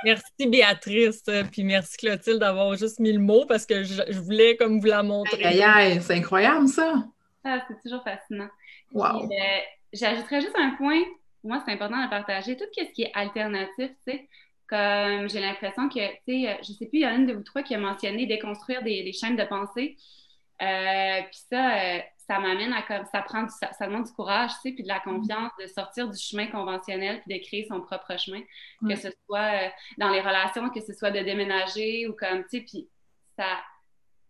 [0.04, 4.80] Merci Béatrice, puis merci Clotilde d'avoir juste mis le mot parce que je, voulais comme
[4.80, 5.60] vous la montrer.
[6.02, 7.04] c'est incroyable ça!
[7.44, 8.50] Ah, c'est toujours fascinant.
[8.94, 9.24] Wow.
[9.24, 9.28] Euh,
[9.94, 11.02] j'ajouterais juste un point,
[11.42, 14.28] pour moi c'est important de partager, tout ce qui est alternatif, tu sais.
[14.72, 17.34] Comme j'ai l'impression que, tu sais, euh, je sais plus, il y a une de
[17.34, 19.98] vous trois qui a mentionné déconstruire des, chaînes de pensée.
[20.62, 22.00] Euh, puis ça, euh,
[22.32, 25.00] ça m'amène à comme ça prend ça, demande du courage, tu sais, puis de la
[25.00, 25.04] mm-hmm.
[25.04, 28.42] confiance, de sortir du chemin conventionnel puis de créer son propre chemin,
[28.88, 32.62] que ce soit dans les relations, que ce soit de déménager ou comme, tu sais,
[32.62, 32.90] puis
[33.38, 33.60] ça,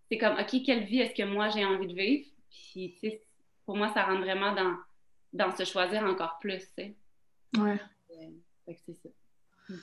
[0.10, 2.28] c'est comme, OK, quelle vie est-ce que moi j'ai envie de vivre?
[2.50, 3.24] Puis, tu sais,
[3.68, 4.76] pour moi, ça rentre vraiment dans,
[5.32, 6.96] dans se choisir encore plus, tu sais.
[7.60, 7.80] Ouais.
[8.66, 9.10] c'est ça.
[9.70, 9.76] Mm.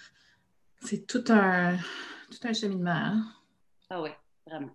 [0.81, 2.91] C'est tout un, tout un cheminement.
[2.91, 3.33] Hein?
[3.91, 4.11] Ah oui,
[4.45, 4.75] vraiment.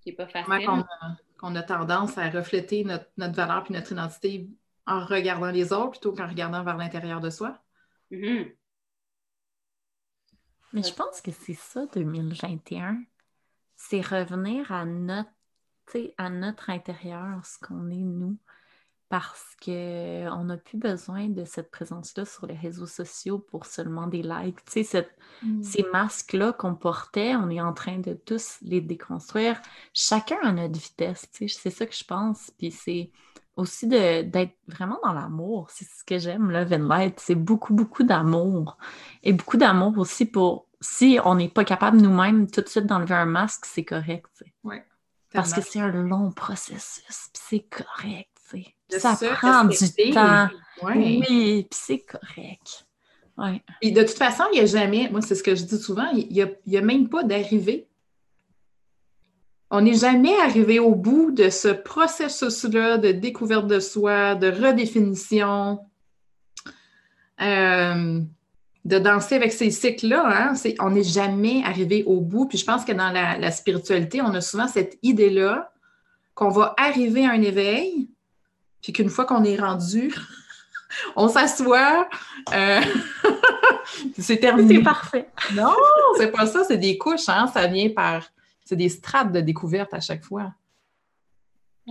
[0.00, 0.84] Qui n'est pas facile.
[1.40, 4.50] Qu'on a, tendance à refléter notre, valeur et notre identité
[4.86, 7.58] en regardant les autres plutôt qu'en regardant vers l'intérieur de soi.
[8.10, 8.54] Mm-hmm.
[10.74, 13.02] Mais je pense que c'est ça, 2021.
[13.76, 15.30] C'est revenir à notre,
[16.18, 18.38] à notre intérieur, ce qu'on est nous
[19.10, 24.22] parce qu'on n'a plus besoin de cette présence-là sur les réseaux sociaux pour seulement des
[24.22, 24.64] likes.
[24.66, 25.10] Tu sais,
[25.42, 25.62] mmh.
[25.64, 29.60] ces masques-là qu'on portait, on est en train de tous les déconstruire,
[29.92, 31.28] chacun à notre vitesse.
[31.32, 32.52] Tu sais, c'est ça que je pense.
[32.56, 33.10] Puis c'est
[33.56, 35.66] aussi d'être vraiment dans l'amour.
[35.70, 37.18] C'est ce que j'aime, Love and Light.
[37.18, 38.78] C'est beaucoup, beaucoup d'amour.
[39.24, 43.16] Et beaucoup d'amour aussi pour si on n'est pas capable nous-mêmes tout de suite d'enlever
[43.16, 44.44] un masque, c'est correct.
[44.62, 44.76] Oui.
[45.32, 48.29] Parce que c'est un long processus, c'est correct
[48.88, 50.48] ça prend du temps.
[50.82, 52.86] Oui, puis c'est correct.
[53.80, 56.08] Et de toute façon, il n'y a jamais, moi c'est ce que je dis souvent,
[56.12, 56.28] il
[56.66, 57.86] n'y a, même pas d'arrivée.
[59.70, 65.78] On n'est jamais arrivé au bout de ce processus-là de découverte de soi, de redéfinition,
[67.40, 68.20] euh,
[68.84, 70.24] de danser avec ces cycles-là.
[70.26, 70.72] Hein.
[70.80, 72.46] on n'est jamais arrivé au bout.
[72.46, 75.72] Puis je pense que dans la, la spiritualité, on a souvent cette idée-là
[76.34, 78.10] qu'on va arriver à un éveil,
[78.82, 80.14] puis qu'une fois qu'on est rendu,
[81.16, 82.08] on s'assoit,
[82.52, 82.80] euh,
[84.18, 84.76] c'est terminé.
[84.76, 85.28] C'est parfait.
[85.54, 85.74] Non,
[86.16, 87.46] c'est pas ça, c'est des couches, hein?
[87.52, 88.24] ça vient par.
[88.64, 90.52] C'est des strates de découverte à chaque fois.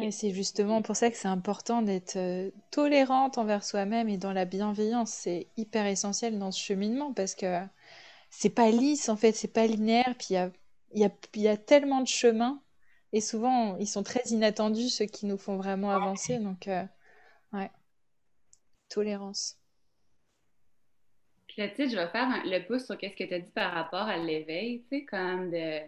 [0.02, 4.32] Et c'est justement pour ça que c'est important d'être euh, tolérante envers soi-même et dans
[4.32, 5.10] la bienveillance.
[5.10, 7.60] C'est hyper essentiel dans ce cheminement parce que
[8.30, 10.16] c'est pas lisse en fait, c'est pas linéaire.
[10.18, 10.52] Puis il y a,
[10.94, 12.62] y, a, y a tellement de chemins
[13.14, 16.40] et souvent ils sont très inattendus ceux qui nous font vraiment avancer.
[16.40, 16.84] Donc, euh,
[17.54, 17.72] ouais,
[18.90, 19.58] tolérance.
[21.48, 24.18] Clotilde, je vais faire le pouce sur ce que tu as dit par rapport à
[24.18, 25.82] l'éveil, tu sais, comme de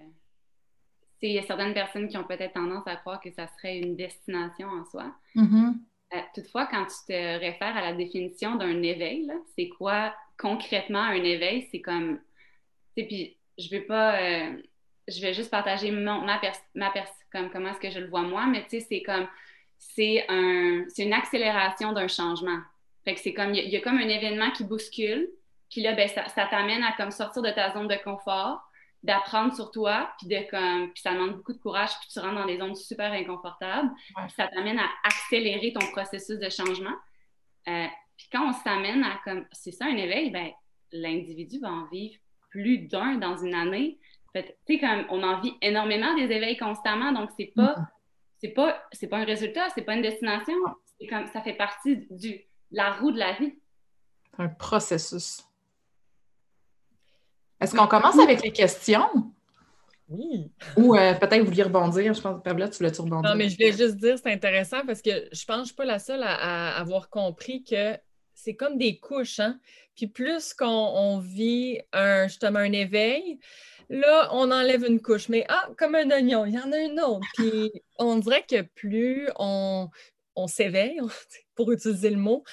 [1.28, 3.96] il y a certaines personnes qui ont peut-être tendance à croire que ça serait une
[3.96, 5.14] destination en soi.
[5.36, 5.74] Mm-hmm.
[6.14, 11.24] Euh, toutefois, quand tu te réfères à la définition d'un éveil, c'est quoi concrètement un
[11.24, 11.68] éveil?
[11.72, 12.20] C'est comme,
[12.96, 14.62] tu sais, puis je vais pas, euh,
[15.08, 16.40] je vais juste partager mon, ma,
[16.76, 16.94] ma
[17.32, 19.28] comme comment est-ce que je le vois moi, mais tu sais, c'est comme,
[19.78, 22.60] c'est un, c'est une accélération d'un changement.
[23.04, 25.28] Fait que c'est comme, il y, a comme un événement qui bouscule,
[25.72, 28.62] puis là, ben, ça, ça t'amène à comme sortir de ta zone de confort,
[29.04, 32.36] d'apprendre sur toi, puis de comme, puis ça demande beaucoup de courage, puis tu rentres
[32.36, 36.94] dans des zones super inconfortables, puis ça t'amène à accélérer ton processus de changement.
[37.68, 37.88] Euh,
[38.18, 40.52] puis quand on s'amène à comme, c'est ça un éveil, ben
[40.92, 42.16] l'individu va en vivre
[42.50, 43.98] plus d'un dans une année.
[44.34, 47.88] Tu sais, comme on en vit énormément des éveils constamment, donc c'est pas, mm-hmm.
[48.42, 50.54] c'est pas, c'est pas un résultat, c'est pas une destination,
[51.00, 52.42] c'est comme, ça fait partie du,
[52.72, 53.54] la roue de la vie.
[54.38, 55.44] Un processus.
[57.60, 59.08] Est-ce qu'on commence avec les questions?
[60.12, 60.52] Oui.
[60.76, 62.14] Ou euh, peut-être vous vouliez rebondir.
[62.14, 63.30] Je pense que Pabla, tu voulais tu rebondir?
[63.30, 65.66] Non, mais je voulais juste dire, c'est intéressant parce que je pense que je ne
[65.66, 67.98] suis pas la seule à, avoir compris que
[68.34, 69.40] c'est comme des couches.
[69.40, 69.60] Hein?
[69.96, 73.40] Puis plus qu'on vit un, justement un éveil,
[73.92, 75.30] là, on enlève une couche.
[75.30, 77.28] Mais ah, comme un oignon, il y en a une autre.
[77.36, 79.90] Puis on dirait que plus on,
[80.36, 81.00] on s'éveille,
[81.56, 82.44] pour utiliser le mot,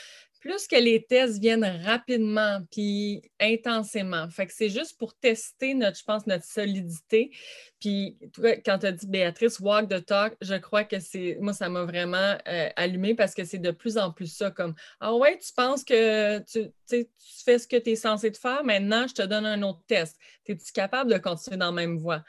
[0.48, 4.30] plus que les tests viennent rapidement puis intensément.
[4.30, 7.30] Fait que c'est juste pour tester notre, je pense, notre solidité.
[7.78, 8.16] Puis
[8.64, 11.82] quand tu as dit Béatrice, walk the talk, je crois que c'est, moi, ça m'a
[11.82, 15.52] vraiment euh, allumé parce que c'est de plus en plus ça, comme Ah ouais, tu
[15.52, 17.06] penses que tu, tu
[17.44, 20.16] fais ce que tu es censé te faire, maintenant je te donne un autre test.
[20.46, 22.24] Es-tu capable de continuer dans la même voie?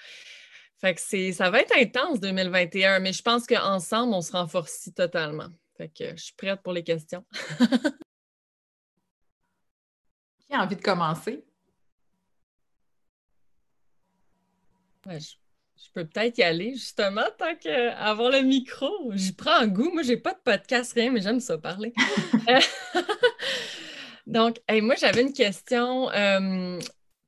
[0.81, 4.89] Fait que c'est, ça va être intense 2021, mais je pense qu'ensemble, on se renforce
[4.93, 5.47] totalement.
[5.77, 7.23] Fait que je suis prête pour les questions.
[10.49, 11.43] Qui a envie de commencer?
[15.05, 15.35] je,
[15.93, 18.89] peux peut-être y aller, justement, tant qu'avoir le micro.
[19.13, 19.91] J'y prends un goût.
[19.91, 21.93] Moi, j'ai pas de podcast, rien, mais j'aime ça parler.
[24.27, 26.79] Donc, moi, j'avais une question euh,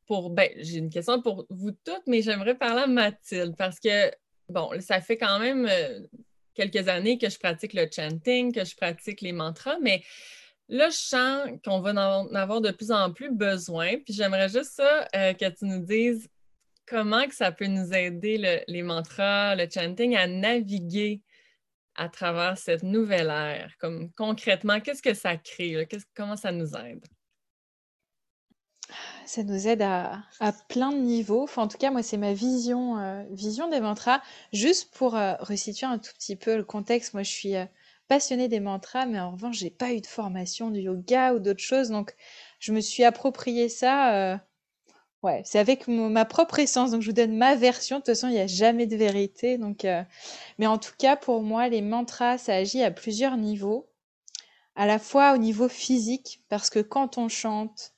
[0.07, 0.31] pour.
[0.31, 4.11] Ben, j'ai une question pour vous toutes, mais j'aimerais parler à Mathilde parce que,
[4.49, 5.67] bon, ça fait quand même.
[5.67, 5.99] Euh,
[6.53, 10.03] quelques années que je pratique le chanting, que je pratique les mantras, mais
[10.71, 13.97] là, je sens qu'on va en avoir de plus en plus besoin.
[14.03, 16.27] Puis j'aimerais juste ça euh, que tu nous dises
[16.87, 21.21] comment ça peut nous aider, les mantras, le chanting, à naviguer
[21.95, 23.73] à travers cette nouvelle ère.
[23.79, 25.87] Comme concrètement, qu'est-ce que ça crée?
[26.15, 27.05] comment ça nous aide?
[29.25, 30.23] Ça nous aide à,
[30.67, 31.47] plein de niveaux.
[31.55, 34.21] En tout cas, moi, c'est ma vision, euh, vision des mantras.
[34.51, 37.55] Juste pour euh, resituer un tout petit peu le contexte, moi, je suis
[38.11, 41.63] passionnée des mantras, mais en revanche, j'ai pas eu de formation de yoga ou d'autres
[41.63, 41.91] choses.
[41.91, 42.13] Donc,
[42.59, 44.41] je me suis approprié ça.
[45.23, 46.91] ouais, c'est avec ma propre essence.
[46.91, 47.97] Donc, je vous donne ma version.
[47.97, 49.57] De toute façon, il n'y a jamais de vérité.
[49.57, 49.87] Donc,
[50.57, 53.89] mais en tout cas, pour moi, les mantras, ça agit à plusieurs niveaux.
[54.75, 57.90] À la fois au niveau physique, parce que quand on chante,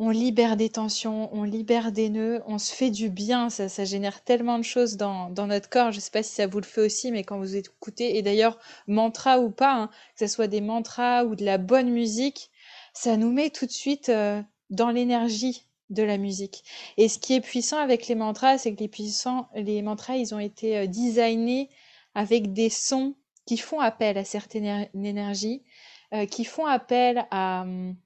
[0.00, 3.84] on libère des tensions, on libère des nœuds, on se fait du bien, ça, ça
[3.84, 5.90] génère tellement de choses dans, notre corps.
[5.90, 8.22] Je ne sais pas si ça vous le fait aussi, mais quand vous écoutez, et
[8.22, 12.50] d'ailleurs, mantra ou pas, hein, que ce soit des mantras ou de la bonne musique,
[12.92, 16.62] ça nous met tout de suite euh, dans l'énergie de la musique.
[16.96, 20.32] Et ce qui est puissant avec les mantras, c'est que les, puissants, les mantras, ils
[20.32, 21.70] ont été euh, designés
[22.14, 25.64] avec des sons qui font appel à certaines énergies,
[26.14, 27.62] euh, qui font appel à...
[27.62, 27.96] Hum,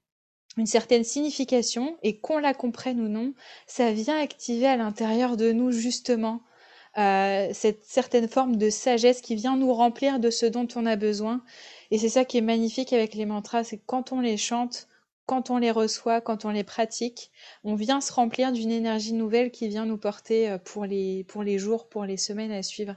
[0.57, 3.33] une certaine signification et qu'on la comprenne ou non,
[3.67, 6.41] ça vient activer à l'intérieur de nous justement
[6.97, 10.95] euh, cette certaine forme de sagesse qui vient nous remplir de ce dont on a
[10.95, 11.43] besoin.
[11.89, 14.87] Et c'est ça qui est magnifique avec les mantras, c'est quand on les chante,
[15.25, 17.31] quand on les reçoit, quand on les pratique,
[17.63, 21.41] on vient se remplir d'une énergie nouvelle qui vient nous porter euh, pour les, pour
[21.41, 22.95] les jours, pour les semaines à suivre.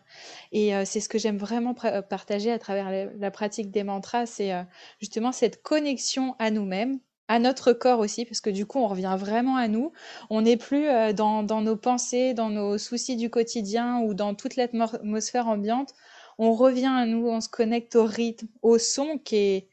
[0.53, 4.53] Et euh, c'est ce que j'aime vraiment partager à travers la pratique des mantras, c'est
[5.01, 9.17] justement cette connexion à nous-mêmes, à notre corps aussi, parce que du coup, on revient
[9.19, 9.93] vraiment à nous.
[10.31, 14.57] On n'est plus euh, dans, nos pensées, dans nos soucis du quotidien ou dans toute
[14.57, 15.95] l'atmosphère ambiante.
[16.39, 19.69] On revient à nous, on se connecte au rythme, au son qui est,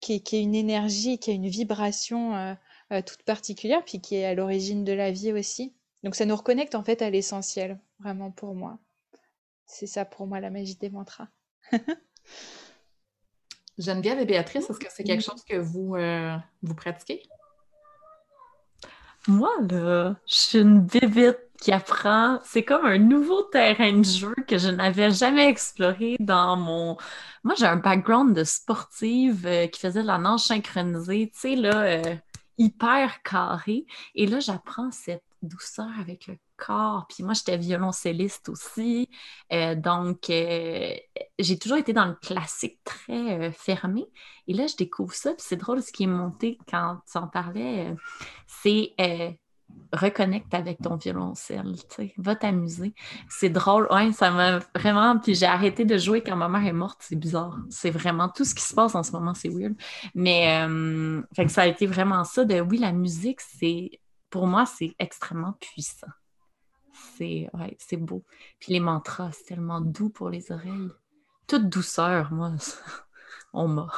[0.00, 2.54] qui est, une énergie, qui a une vibration euh,
[2.92, 5.74] euh, toute particulière, puis qui est à l'origine de la vie aussi.
[6.02, 8.78] Donc ça nous reconnecte en fait à l'essentiel, vraiment pour moi.
[9.66, 11.28] C'est ça pour moi la magie des mantras.
[13.78, 17.22] Geneviève et Béatrice, est-ce que c'est quelque chose que vous, euh, vous pratiquez?
[19.28, 22.40] Moi, là, je suis une bébite qui apprend.
[22.42, 26.96] C'est comme un nouveau terrain de jeu que je n'avais jamais exploré dans mon.
[27.44, 31.56] Moi, j'ai un background de sportive euh, qui faisait de la nage synchronisée, tu sais,
[31.56, 32.16] là, euh,
[32.58, 33.86] hyper carré.
[34.14, 37.06] Et là, j'apprends cette douceur avec le corps.
[37.08, 39.08] Puis moi, j'étais violoncelliste aussi.
[39.52, 40.94] Euh, donc, euh,
[41.38, 44.06] j'ai toujours été dans le classique très euh, fermé.
[44.46, 45.30] Et là, je découvre ça.
[45.32, 47.94] Puis c'est drôle, ce qui est monté quand tu en parlais,
[48.46, 48.94] c'est
[49.92, 51.74] reconnecte avec ton violoncelle,
[52.18, 52.92] va t'amuser.
[53.28, 55.16] C'est drôle, ouais, ça m'a vraiment...
[55.18, 57.56] Puis j'ai arrêté de jouer quand ma mère est morte, c'est bizarre.
[57.70, 59.74] C'est vraiment tout ce qui se passe en ce moment, c'est weird.
[60.14, 60.66] Mais,
[61.34, 64.94] fait que ça a été vraiment ça de, oui, la musique, c'est, pour moi, c'est
[64.98, 66.08] extrêmement puissant
[67.16, 68.24] c'est ouais, beau.
[68.58, 70.90] Puis les mantras, c'est tellement doux pour les oreilles.
[71.46, 72.52] Toute douceur, moi,
[73.52, 73.88] on m'a.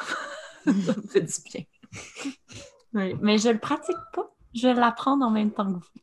[0.64, 3.16] ça me fait du bien.
[3.20, 4.30] mais je le pratique pas.
[4.54, 6.02] Je vais l'apprendre en même temps que vous.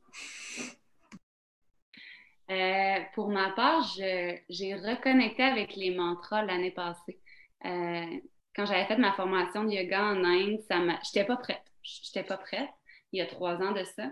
[2.51, 7.19] Euh, pour ma part, j'ai reconnecté avec les mantras l'année passée.
[7.65, 8.05] Euh,
[8.55, 11.63] quand j'avais fait ma formation de yoga en Inde, ça j'étais pas prête.
[11.83, 12.69] J'étais pas prête.
[13.11, 14.11] Il y a trois ans de ça.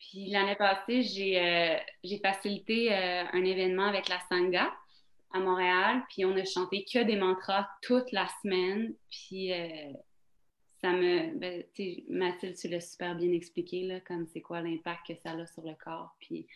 [0.00, 4.72] Puis l'année passée, j'ai euh, facilité euh, un événement avec la Sangha
[5.32, 6.02] à Montréal.
[6.08, 8.94] Puis on a chanté que des mantras toute la semaine.
[9.10, 9.92] Puis euh,
[10.80, 11.38] ça me.
[11.38, 11.64] Ben,
[12.08, 15.62] Mathilde, tu l'as super bien expliqué, là, comme c'est quoi l'impact que ça a sur
[15.62, 16.16] le corps.
[16.18, 16.46] Puis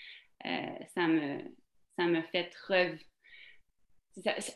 [0.43, 1.39] ça me
[1.97, 3.05] ça me fait revivre.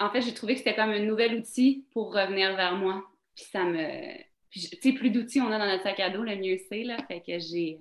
[0.01, 3.05] En fait, j'ai trouvé que c'était comme un nouvel outil pour revenir vers moi.
[3.35, 4.16] Puis ça me.
[4.51, 6.96] tu sais, plus d'outils on a dans notre sac à dos, le mieux c'est, là.
[7.07, 7.79] Fait que j'ai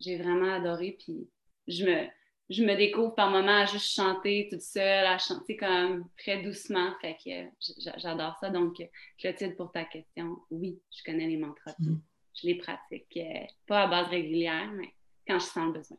[0.00, 0.96] j'ai vraiment adoré.
[0.98, 1.28] Puis
[1.66, 2.06] je me,
[2.50, 6.92] je me découvre par moments à juste chanter toute seule, à chanter comme très doucement.
[7.00, 8.50] Fait que j'adore ça.
[8.50, 8.82] Donc,
[9.18, 11.74] Clotilde, pour ta question, oui, je connais les mantras.
[11.78, 11.96] Mm.
[12.40, 13.16] Je les pratique.
[13.16, 14.94] Euh, pas à base régulière, mais
[15.26, 15.98] quand je sens le besoin.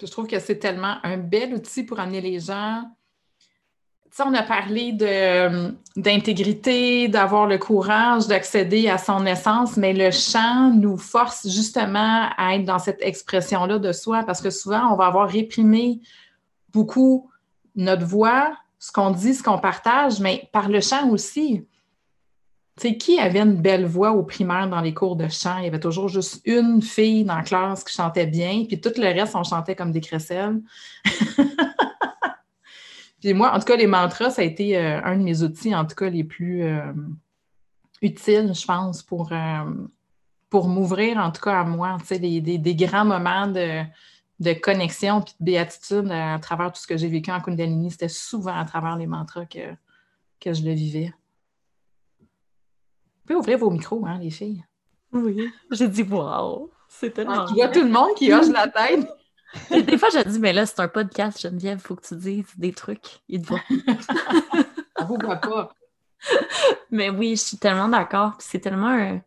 [0.00, 2.84] Je trouve que c'est tellement un bel outil pour amener les gens
[4.24, 4.92] on a parlé
[5.96, 12.54] d'intégrité, d'avoir le courage d'accéder à son essence, mais le chant nous force justement à
[12.54, 16.00] être dans cette expression-là de soi parce que souvent, on va avoir réprimé
[16.72, 17.30] beaucoup
[17.74, 21.64] notre voix, ce qu'on dit, ce qu'on partage, mais par le chant aussi.
[22.78, 25.58] Qui avait une belle voix au primaire dans les cours de chant?
[25.58, 28.92] Il y avait toujours juste une fille dans la classe qui chantait bien, puis tout
[28.98, 30.60] le reste, on chantait comme des crécelles.
[33.26, 35.74] Puis moi, en tout cas, les mantras, ça a été euh, un de mes outils,
[35.74, 36.92] en tout cas, les plus euh,
[38.00, 39.64] utiles, je pense, pour, euh,
[40.48, 45.34] pour m'ouvrir, en tout cas, à moi, tu sais, des, grands moments de, connexion puis
[45.40, 47.90] de béatitude à travers tout ce que j'ai vécu en Kundalini.
[47.90, 49.74] C'était souvent à travers les mantras que,
[50.38, 51.12] que je le vivais.
[52.20, 52.26] Vous
[53.26, 54.64] pouvez ouvrir vos micros, hein, les filles?
[55.12, 56.70] Oui, j'ai dit «wow».
[56.88, 57.44] C'est tellement...
[57.46, 59.04] tu vois tout le monde qui hoche la tête
[59.70, 62.46] des fois, je dis, mais là, c'est un podcast, Geneviève, il faut que tu dises
[62.56, 63.20] des trucs.
[63.28, 63.60] Il te voit.
[65.06, 65.72] Vous voit pas.
[66.90, 68.34] Mais oui, je suis tellement d'accord.
[68.38, 69.20] C'est tellement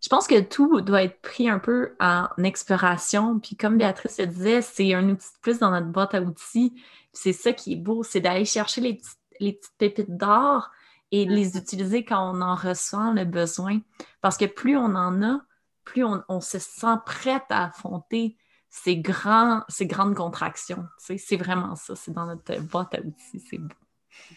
[0.00, 3.38] Je pense que tout doit être pris un peu en exploration.
[3.38, 6.80] Puis comme Béatrice le disait, c'est un outil de plus dans notre boîte à outils.
[7.12, 9.00] C'est ça qui est beau, c'est d'aller chercher les,
[9.40, 10.70] les petites pépites d'or
[11.10, 13.80] et de les utiliser quand on en ressent le besoin.
[14.20, 15.40] Parce que plus on en a,
[15.84, 18.36] plus on, on se sent prête à affronter
[18.70, 20.84] ces, grands, ces grandes contractions.
[20.98, 21.96] C'est vraiment ça.
[21.96, 23.44] C'est dans notre boîte à outils.
[23.50, 23.74] C'est beau.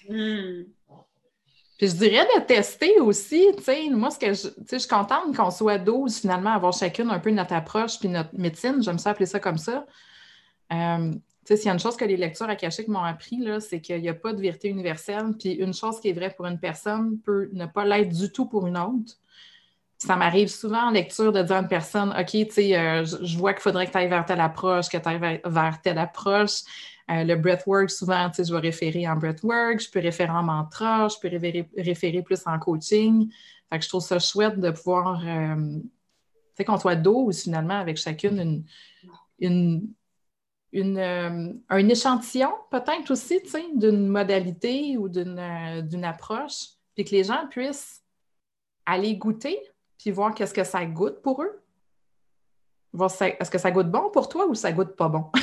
[0.10, 0.64] Hmm.
[1.78, 5.36] Puis je dirais de tester aussi, tu sais, moi, ce que je, je suis contente
[5.36, 9.12] qu'on soit 12, finalement, avoir chacune un peu notre approche puis notre médecine, j'aime ça
[9.12, 9.86] appeler ça comme ça.
[10.72, 13.82] Euh, tu sais, s'il y a une chose que les lectures akashiques m'ont appris, c'est
[13.82, 16.60] qu'il n'y a pas de vérité universelle, puis une chose qui est vraie pour une
[16.60, 19.18] personne peut ne pas l'être du tout pour une autre
[20.04, 23.38] ça m'arrive souvent en lecture de dire à une personne OK, tu sais, euh, je,
[23.38, 26.62] vois qu'il faudrait que tu ailles vers telle approche, que tu ailles vers, telle approche.
[27.10, 30.44] Euh, le breathwork, souvent, tu sais, je vais référer en breathwork, je peux référer en
[30.44, 33.32] mantra, je peux référer, plus en coaching.
[33.70, 35.90] Fait que je trouve ça chouette de pouvoir, euh, tu
[36.58, 38.66] sais, qu'on soit 12 finalement avec chacune
[39.40, 39.88] une,
[40.74, 47.24] une, un échantillon peut-être aussi, tu sais, d'une modalité ou d'une approche, puis que les
[47.24, 48.02] gens puissent
[48.86, 49.58] aller goûter
[50.04, 51.64] puis voir qu'est-ce que ça goûte pour eux.
[52.94, 55.32] est-ce que ça goûte bon pour toi ou ça goûte pas bon?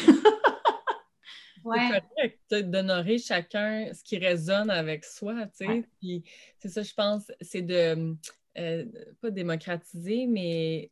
[1.62, 5.84] C'est correct d'honorer chacun ce qui résonne avec soi, tu sais.
[5.98, 6.24] Puis
[6.58, 8.16] c'est ça, je pense, c'est de,
[8.58, 8.84] euh,
[9.20, 10.90] pas démocratiser, mais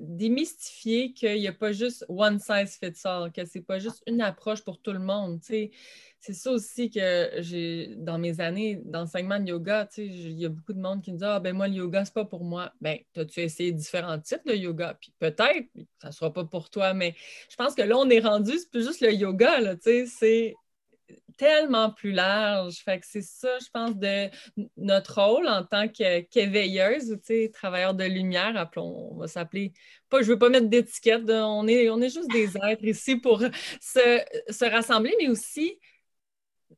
[0.00, 4.20] démystifier qu'il n'y a pas juste one size fits all, que c'est pas juste une
[4.20, 5.40] approche pour tout le monde.
[6.24, 10.72] C'est ça aussi que j'ai dans mes années d'enseignement de yoga, il y a beaucoup
[10.72, 12.72] de monde qui me dit Ah ben moi, le yoga, c'est pas pour moi.
[12.80, 14.96] Ben, as-tu essayé différents types de yoga?
[15.00, 15.66] Puis peut-être,
[16.00, 17.16] ça ne sera pas pour toi, mais
[17.50, 20.54] je pense que là, on est rendu, c'est plus juste le yoga, là, c'est
[21.36, 22.76] tellement plus large.
[22.84, 24.30] Fait que c'est ça, je pense, de
[24.76, 29.72] notre rôle en tant qu'éveilleuse ou travailleur de lumière, on va s'appeler,
[30.08, 33.42] pas, je veux pas mettre d'étiquette, on est, on est juste des êtres ici pour
[33.80, 35.80] se, rassembler, mais aussi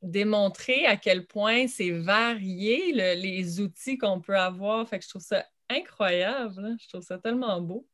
[0.02, 4.88] démontrer à quel point c'est varié les outils qu'on peut avoir.
[4.88, 7.86] Fait que je trouve ça incroyable, je trouve ça tellement beau.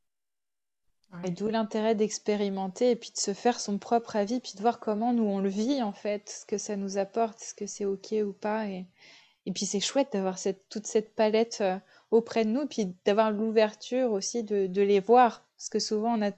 [1.25, 4.79] Et d'où l'intérêt d'expérimenter et puis de se faire son propre avis, puis de voir
[4.79, 7.85] comment nous on le vit en fait, ce que ça nous apporte, est-ce que c'est
[7.85, 8.69] ok ou pas.
[8.69, 8.87] Et,
[9.45, 11.79] et puis c'est chouette d'avoir cette, toute cette palette euh,
[12.13, 15.45] auprès de nous, puis d'avoir l'ouverture aussi de, de, les voir.
[15.57, 16.31] Parce que souvent on a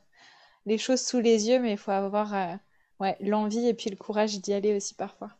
[0.65, 2.55] les choses sous les yeux, mais il faut avoir euh,
[3.01, 5.37] ouais, l'envie et puis le courage d'y aller aussi parfois.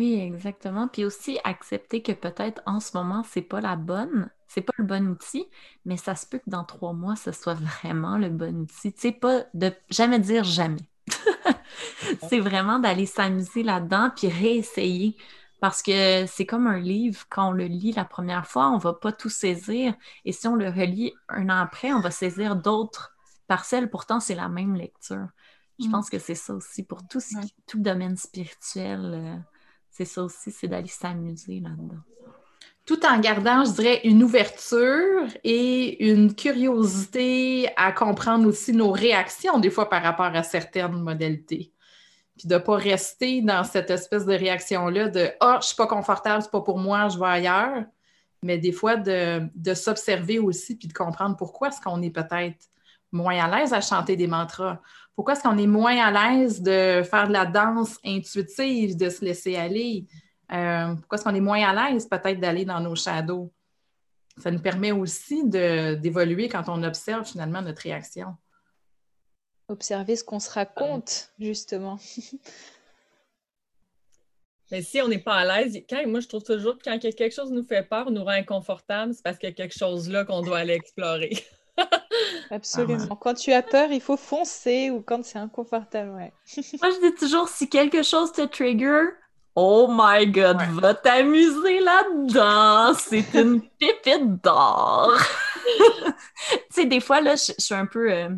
[0.00, 0.88] Oui, exactement.
[0.88, 4.84] Puis aussi accepter que peut-être en ce moment, c'est pas la bonne, c'est pas le
[4.84, 5.46] bon outil,
[5.84, 8.94] mais ça se peut que dans trois mois, ce soit vraiment le bon outil.
[8.94, 10.88] Tu sais, pas de jamais dire jamais.
[12.30, 15.18] c'est vraiment d'aller s'amuser là-dedans puis réessayer.
[15.60, 18.94] Parce que c'est comme un livre, quand on le lit la première fois, on va
[18.94, 19.92] pas tout saisir.
[20.24, 23.14] Et si on le relit un an après, on va saisir d'autres
[23.48, 23.90] parcelles.
[23.90, 25.28] Pourtant, c'est la même lecture.
[25.78, 25.90] Je mm.
[25.90, 27.34] pense que c'est ça aussi pour tout, ce
[27.66, 29.44] tout le domaine spirituel.
[30.00, 32.00] C'est ça aussi, c'est d'aller s'amuser là-dedans.
[32.86, 39.58] Tout en gardant, je dirais, une ouverture et une curiosité à comprendre aussi nos réactions,
[39.58, 41.74] des fois par rapport à certaines modalités.
[42.38, 45.62] Puis de ne pas rester dans cette espèce de réaction-là de Ah, oh, je ne
[45.64, 47.84] suis pas confortable, c'est pas pour moi, je vais ailleurs.
[48.42, 52.70] Mais des fois, de, de s'observer aussi puis de comprendre pourquoi est-ce qu'on est peut-être
[53.12, 54.80] moins à l'aise à chanter des mantras
[55.14, 59.24] pourquoi est-ce qu'on est moins à l'aise de faire de la danse intuitive, de se
[59.24, 60.06] laisser aller?
[60.52, 63.52] Euh, pourquoi est-ce qu'on est moins à l'aise peut-être d'aller dans nos shadows?
[64.38, 68.34] Ça nous permet aussi d'évoluer quand on observe finalement notre réaction.
[69.68, 71.98] Observer ce qu'on se raconte, justement.
[74.70, 77.50] Mais si on n'est pas à l'aise, moi je trouve toujours que quand quelque chose
[77.50, 80.42] nous fait peur, nous rend inconfortable, c'est parce qu'il y a quelque chose là qu'on
[80.42, 81.30] doit aller explorer.
[82.50, 83.16] Absolument.
[83.16, 86.32] Quand tu as peur, il faut foncer ou quand c'est inconfortable, ouais.
[86.82, 89.04] Moi, je dis toujours, si quelque chose te trigger,
[89.54, 92.94] oh my god, va t'amuser là-dedans.
[92.98, 95.12] C'est une pépite d'or.
[96.50, 98.12] tu sais, des fois, là, je, suis un peu...
[98.12, 98.30] Euh,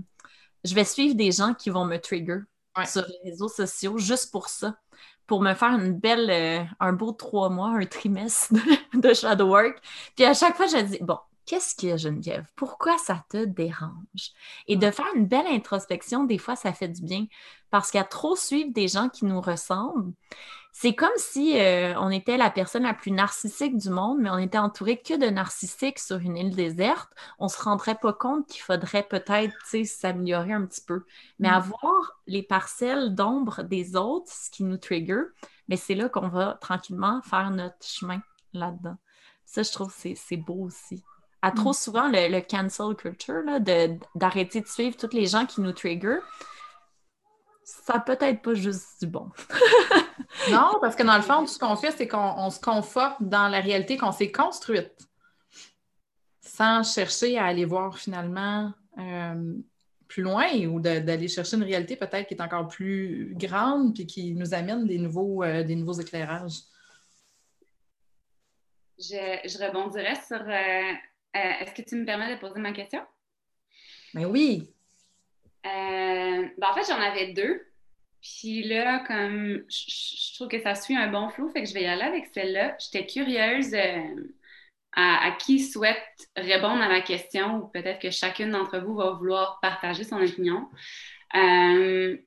[0.65, 2.39] je vais suivre des gens qui vont me trigger
[2.87, 4.75] sur les réseaux sociaux juste pour ça
[5.27, 9.47] pour me faire une belle, euh, un beau trois mois, un trimestre de, de shadow
[9.47, 9.81] work.
[10.17, 11.17] Puis à chaque fois, je dis, bon,
[11.47, 12.47] qu'est-ce qu'il y a, Geneviève?
[12.57, 14.33] Pourquoi ça te dérange?
[14.67, 17.27] Et de faire une belle introspection, des fois, ça fait du bien.
[17.71, 20.13] Parce qu'à trop suivre des gens qui nous ressemblent,
[20.75, 24.39] c'est comme si euh, on était la personne la plus narcissique du monde, mais on
[24.39, 27.13] était entouré que de narcissiques sur une île déserte.
[27.39, 31.05] On ne se rendrait pas compte qu'il faudrait peut-être s'améliorer un petit peu.
[31.39, 31.55] Mais mm.
[31.55, 35.23] avoir les parcelles d'ombre des autres, ce qui nous trigger,
[35.69, 38.23] mais c'est là qu'on va tranquillement faire notre chemin
[38.55, 38.97] là-dedans.
[39.45, 41.05] Ça, je trouve c'est beau aussi
[41.43, 41.75] à trop mm.
[41.75, 43.43] souvent le, cancel culture,
[44.15, 46.19] d'arrêter de, suivre tous les gens qui nous trigger,
[47.65, 49.29] ça peut être pas juste du bon.
[50.51, 53.49] non, parce que dans le fond, tout ce qu'on fait, c'est qu'on se conforte dans
[53.49, 55.09] la réalité qu'on s'est construite,
[56.41, 59.55] sans chercher à aller voir finalement euh,
[60.07, 64.35] plus loin ou d'aller chercher une réalité peut-être qui est encore plus grande puis qui
[64.35, 66.61] nous amène des nouveaux, euh, des nouveaux éclairages.
[68.99, 70.93] Je, rebondirais sur euh,
[71.35, 73.01] est-ce que tu me permets de poser ma question?
[74.15, 74.71] Ben oui.
[75.65, 77.67] Euh, ben en fait, j'en avais deux.
[78.21, 81.83] Puis là, comme je, trouve que ça suit un bon flou, fait que je vais
[81.83, 82.77] y aller avec celle-là.
[82.79, 84.33] J'étais curieuse euh,
[84.95, 89.59] à, qui souhaite répondre à la question, ou peut-être que chacune d'entre vous va vouloir
[89.61, 90.69] partager son opinion.
[91.35, 92.19] on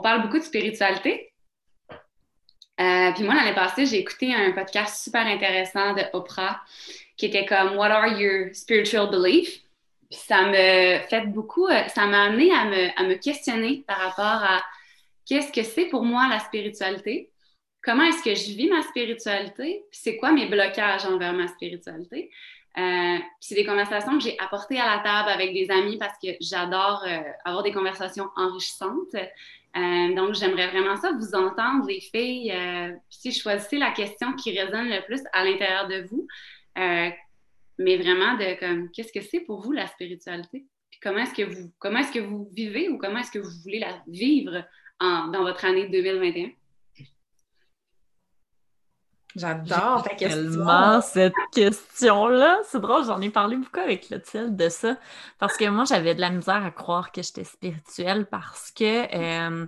[0.00, 1.32] parle beaucoup de spiritualité.
[2.76, 6.60] puis moi, l'année passée, j'ai écouté un podcast super intéressant de Oprah
[7.16, 9.62] qui était comme What are your spiritual beliefs?
[10.10, 13.98] Puis ça me fait beaucoup, euh, ça m'a amené à me, à me questionner par
[13.98, 14.62] rapport à
[15.26, 17.30] qu'est-ce que c'est pour moi la spiritualité?
[17.82, 19.84] Comment est-ce que je vis ma spiritualité?
[19.90, 22.30] Puis c'est quoi mes blocages envers ma spiritualité?
[22.78, 26.28] Euh, c'est des conversations que j'ai apportées à la table avec des amis parce que
[26.40, 29.14] j'adore euh, avoir des conversations enrichissantes.
[29.14, 32.52] Euh, donc, j'aimerais vraiment ça vous entendre, les filles.
[33.08, 36.26] si choisissez la question qui résonne le plus à l'intérieur de vous,
[36.76, 37.10] euh,
[37.78, 40.66] mais vraiment de comme, qu'est-ce que c'est pour vous la spiritualité?
[40.90, 43.62] Puis comment est-ce que vous, comment est-ce que vous vivez ou comment est-ce que vous
[43.62, 44.64] voulez la vivre
[45.00, 46.50] dans votre année 2021?
[49.36, 50.42] J'adore ta question.
[50.42, 52.58] Tellement cette question-là.
[52.64, 54.96] C'est drôle, j'en ai parlé beaucoup avec Clotilde de ça.
[55.38, 59.66] Parce que moi, j'avais de la misère à croire que j'étais spirituelle parce que euh,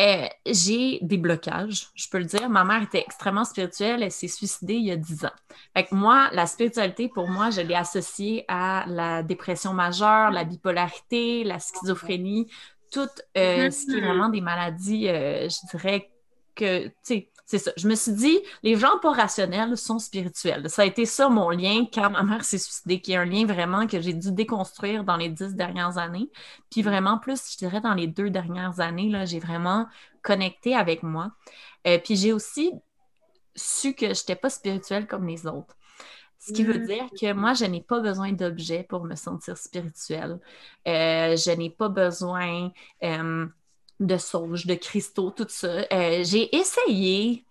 [0.00, 2.48] euh, j'ai des blocages, je peux le dire.
[2.48, 5.32] Ma mère était extrêmement spirituelle, elle s'est suicidée il y a 10 ans.
[5.76, 10.44] Fait que moi, la spiritualité, pour moi, je l'ai associée à la dépression majeure, la
[10.44, 12.50] bipolarité, la schizophrénie,
[12.90, 16.10] tout euh, ce qui est vraiment des maladies, je dirais
[16.54, 17.72] que, tu sais, c'est ça.
[17.76, 20.70] Je me suis dit, les gens pas rationnels sont spirituels.
[20.70, 23.44] Ça a été ça mon lien quand ma mère s'est suicidée, qui est un lien
[23.44, 26.30] vraiment que j'ai dû déconstruire dans les dix dernières années.
[26.70, 29.86] Puis vraiment plus, je dirais, dans les deux dernières années, là, j'ai vraiment
[30.22, 31.32] connecté avec moi.
[31.86, 32.72] Euh, puis j'ai aussi
[33.54, 35.76] su que je n'étais pas spirituelle comme les autres.
[36.38, 36.86] Ce qui veut mm.
[36.86, 40.40] dire que moi, je n'ai pas besoin d'objets pour me sentir spirituelle.
[40.86, 42.70] Euh, je n'ai pas besoin
[43.02, 43.46] euh,
[44.00, 45.68] de sauge, de cristaux, tout ça.
[45.92, 47.44] Euh, j'ai essayé.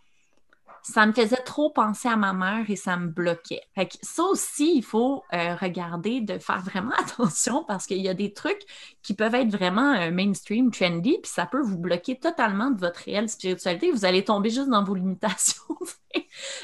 [0.86, 3.62] Ça me faisait trop penser à ma mère et ça me bloquait.
[4.02, 8.34] ça aussi, il faut euh, regarder, de faire vraiment attention parce qu'il y a des
[8.34, 8.62] trucs
[9.02, 13.00] qui peuvent être vraiment euh, mainstream, trendy, puis ça peut vous bloquer totalement de votre
[13.00, 13.92] réelle spiritualité.
[13.92, 15.64] Vous allez tomber juste dans vos limitations.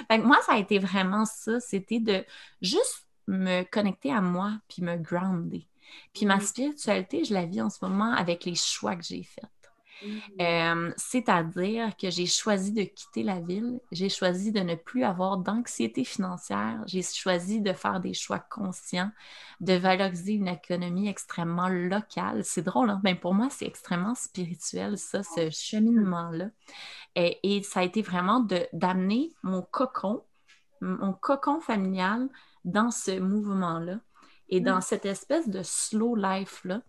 [0.10, 1.62] moi, ça a été vraiment ça.
[1.62, 2.26] C'était de
[2.62, 5.66] juste me connecter à moi puis me grounder.
[6.14, 6.42] Puis ma mm-hmm.
[6.42, 9.46] spiritualité, je la vis en ce moment avec les choix que j'ai faits.
[10.02, 10.42] Mm.
[10.42, 15.38] Euh, c'est-à-dire que j'ai choisi de quitter la ville, j'ai choisi de ne plus avoir
[15.38, 19.12] d'anxiété financière, j'ai choisi de faire des choix conscients,
[19.60, 22.44] de valoriser une économie extrêmement locale.
[22.44, 23.02] C'est drôle, hein?
[23.04, 26.50] Ben, pour moi, c'est extrêmement spirituel, ça, ce cheminement-là.
[27.16, 28.40] Et, ça a été vraiment
[28.72, 30.24] d'amener mon cocon,
[30.82, 32.30] mon cocon familial
[32.64, 34.00] dans ce mouvement-là
[34.48, 34.82] et dans mm.
[34.82, 36.82] cette espèce de slow life-là.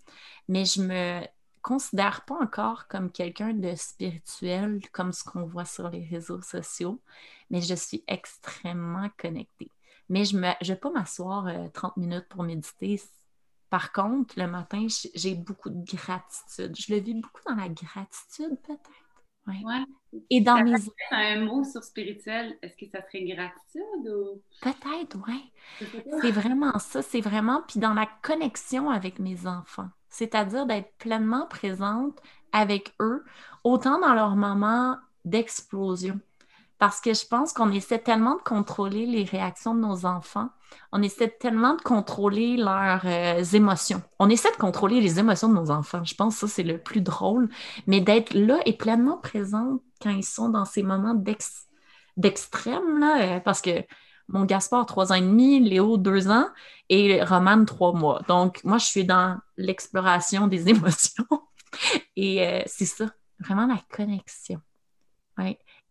[0.48, 1.20] Mais je me
[1.62, 7.00] considère pas encore comme quelqu'un de spirituel, comme ce qu'on voit sur les réseaux sociaux,
[7.50, 9.70] mais je suis extrêmement connectée.
[10.08, 13.00] Mais je ne vais pas m'asseoir 30 euh, minutes pour méditer.
[13.68, 16.74] Par contre, le matin, j'ai beaucoup de gratitude.
[16.76, 18.90] Je le vis beaucoup dans la gratitude, peut-être?
[19.46, 19.84] Ouais.
[20.28, 20.74] Et dans mes.
[21.12, 24.42] un mot sur spirituel, est-ce que ça serait gratitude ou?
[24.61, 25.52] Peut-être, oui.
[26.20, 27.02] C'est vraiment ça.
[27.02, 27.62] C'est vraiment.
[27.66, 32.20] Puis dans la connexion avec mes enfants c'est-à-dire d'être pleinement présente
[32.52, 33.24] avec eux,
[33.64, 36.20] autant dans leur moment d'explosion.
[36.78, 40.48] Parce que je pense qu'on essaie tellement de contrôler les réactions de nos enfants,
[40.92, 44.02] on essaie tellement de contrôler leurs euh, émotions.
[44.18, 46.04] On essaie de contrôler les émotions de nos enfants.
[46.04, 47.48] Je pense que ça, c'est le plus drôle.
[47.86, 51.14] Mais d'être là et pleinement présente quand ils sont dans ces moments
[52.16, 53.84] d'extrême, là, euh, parce que
[54.31, 56.49] mon Gaspard, trois ans et demi, Léo, deux ans,
[56.89, 58.22] et Romane, trois mois.
[58.28, 61.26] Donc, moi, je suis dans l'exploration des émotions.
[62.16, 63.07] et euh, c'est ça,
[63.41, 64.61] vraiment la connexion.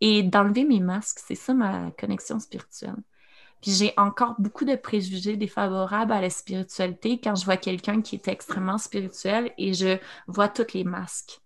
[0.02, 2.96] Et d'enlever mes masques, c'est ça ma connexion spirituelle.
[3.62, 8.16] Puis j'ai encore beaucoup de préjugés défavorables à la spiritualité quand je vois quelqu'un qui
[8.16, 11.42] est extrêmement spirituel et je vois tous les masques.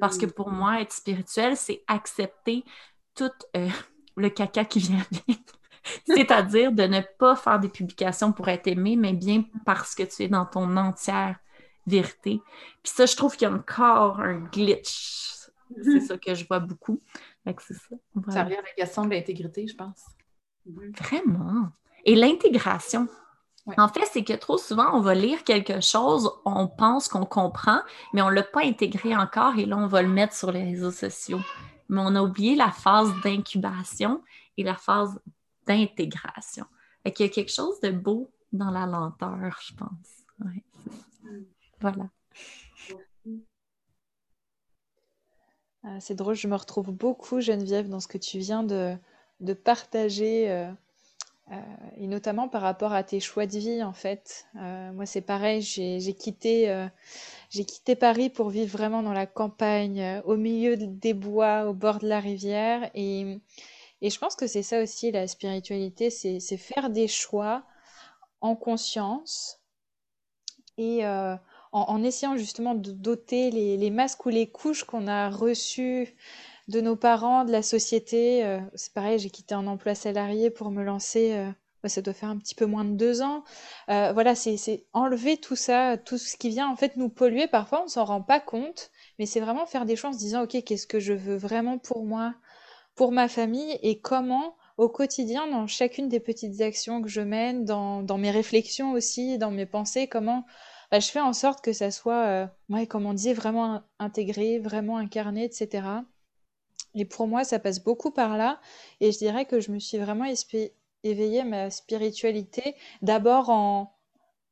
[0.00, 2.64] Parce que pour moi, être spirituel, c'est accepter
[3.14, 3.68] tout euh,
[4.16, 5.40] le caca qui vient avec.
[6.06, 10.22] C'est-à-dire de ne pas faire des publications pour être aimé, mais bien parce que tu
[10.22, 11.36] es dans ton entière
[11.86, 12.40] vérité.
[12.82, 15.28] Puis ça, je trouve qu'il y a encore un glitch.
[15.82, 17.00] C'est ça que je vois beaucoup.
[17.46, 17.96] c'est ça.
[18.30, 20.04] Ça revient à la question de l'intégrité, je pense.
[20.66, 21.68] Vraiment.
[22.04, 23.08] Et l'intégration.
[23.76, 27.80] En fait, c'est que trop souvent, on va lire quelque chose, on pense qu'on comprend,
[28.14, 30.64] mais on ne l'a pas intégré encore et là, on va le mettre sur les
[30.64, 31.40] réseaux sociaux.
[31.90, 34.22] Mais on a oublié la phase d'incubation
[34.56, 35.20] et la phase
[35.68, 36.66] d'intégration.
[37.04, 40.24] et qu'il y a quelque chose de beau dans la lenteur, je pense.
[41.80, 42.10] voilà.
[45.84, 48.96] Ah, c'est drôle, je me retrouve beaucoup, Geneviève, dans ce que tu viens de,
[49.54, 50.70] partager, euh,
[51.52, 51.54] euh,
[51.96, 54.46] et notamment par rapport à tes choix de vie, en fait.
[54.56, 56.88] Euh, moi, c'est pareil, j'ai quitté,
[57.50, 62.08] quitté Paris pour vivre vraiment dans la campagne, au milieu des bois, au bord de
[62.08, 63.38] la rivière, et
[64.00, 67.64] et je pense que c'est ça aussi la spiritualité, c'est faire des choix
[68.40, 69.60] en conscience
[70.76, 71.34] et euh,
[71.72, 76.14] en, essayant justement de doter les, masques ou les couches qu'on a reçues
[76.68, 78.44] de nos parents, de la société.
[78.44, 81.32] Euh, c'est pareil, j'ai quitté un emploi salarié pour me lancer.
[81.34, 81.50] Euh,
[81.82, 83.44] bah, ça doit faire un petit peu moins de deux ans.
[83.86, 87.46] voilà, c'est enlever tout ça, tout ce qui vient en fait nous polluer.
[87.48, 90.42] Parfois, on s'en rend pas compte, mais c'est vraiment faire des choix en se disant,
[90.44, 92.34] ok, qu'est-ce que je veux vraiment pour moi?
[92.98, 97.64] Pour ma famille et comment au quotidien, dans chacune des petites actions que je mène,
[97.64, 100.44] dans, mes réflexions aussi, dans mes pensées, comment
[100.90, 104.96] bah, je fais en sorte que ça soit, euh, comme on disait, vraiment intégré, vraiment
[104.96, 105.86] incarné, etc.
[106.96, 108.60] Et pour moi, ça passe beaucoup par là.
[108.98, 110.24] Et je dirais que je me suis vraiment
[111.04, 113.96] éveillée ma spiritualité, d'abord en,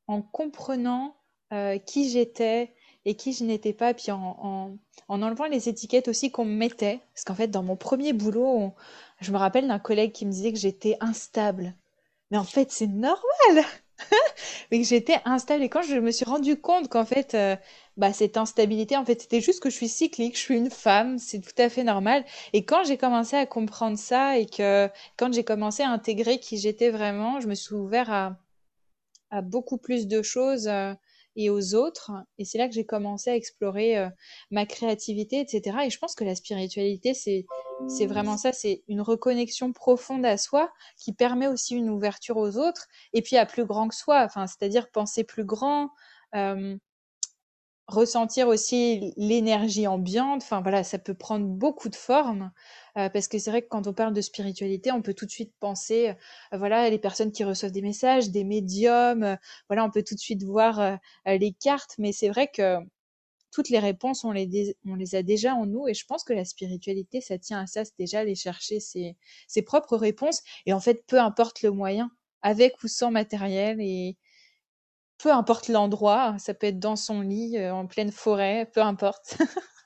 [0.06, 1.16] en comprenant
[1.52, 2.74] euh, qui j'étais
[3.06, 4.76] et qui je n'étais pas, puis en,
[5.08, 7.00] en, enlevant les étiquettes aussi qu'on me mettait.
[7.14, 8.74] Parce qu'en fait, dans mon premier boulot,
[9.20, 11.74] je me rappelle d'un collègue qui me disait que j'étais instable.
[12.30, 13.64] Mais en fait, c'est normal
[14.70, 15.62] mais que j'étais instable.
[15.62, 17.56] Et quand je me suis rendu compte qu'en fait, euh,
[17.96, 21.18] bah, cette instabilité, en fait, c'était juste que je suis cyclique, je suis une femme,
[21.18, 22.24] c'est tout à fait normal.
[22.52, 26.58] Et quand j'ai commencé à comprendre ça et que quand j'ai commencé à intégrer qui
[26.58, 28.36] j'étais vraiment, je me suis ouvert à,
[29.30, 30.68] à beaucoup plus de choses.
[30.68, 30.92] Euh,
[31.36, 32.10] et aux autres.
[32.38, 34.08] Et c'est là que j'ai commencé à explorer euh,
[34.50, 35.78] ma créativité, etc.
[35.86, 37.46] Et je pense que la spiritualité, c'est,
[37.88, 42.56] c'est vraiment ça, c'est une reconnexion profonde à soi qui permet aussi une ouverture aux
[42.56, 45.90] autres et puis à plus grand que soi, enfin, c'est-à-dire penser plus grand,
[46.34, 46.76] euh,
[47.88, 50.42] ressentir aussi l'énergie ambiante.
[50.42, 52.50] Enfin voilà, ça peut prendre beaucoup de formes
[52.98, 55.30] euh, parce que c'est vrai que quand on parle de spiritualité, on peut tout de
[55.30, 59.22] suite penser, euh, voilà, les personnes qui reçoivent des messages, des médiums.
[59.22, 59.36] Euh,
[59.68, 62.78] voilà, on peut tout de suite voir les cartes, mais c'est vrai que
[63.52, 65.88] toutes les réponses, on les, on les a déjà en nous.
[65.88, 69.16] Et je pense que la spiritualité, ça tient à ça, c'est déjà aller chercher ses,
[69.48, 70.42] ses propres réponses.
[70.66, 72.10] Et en fait, peu importe le moyen,
[72.42, 74.16] avec ou sans matériel, et,
[75.18, 79.38] peu importe l'endroit, ça peut être dans son lit, euh, en pleine forêt, peu importe.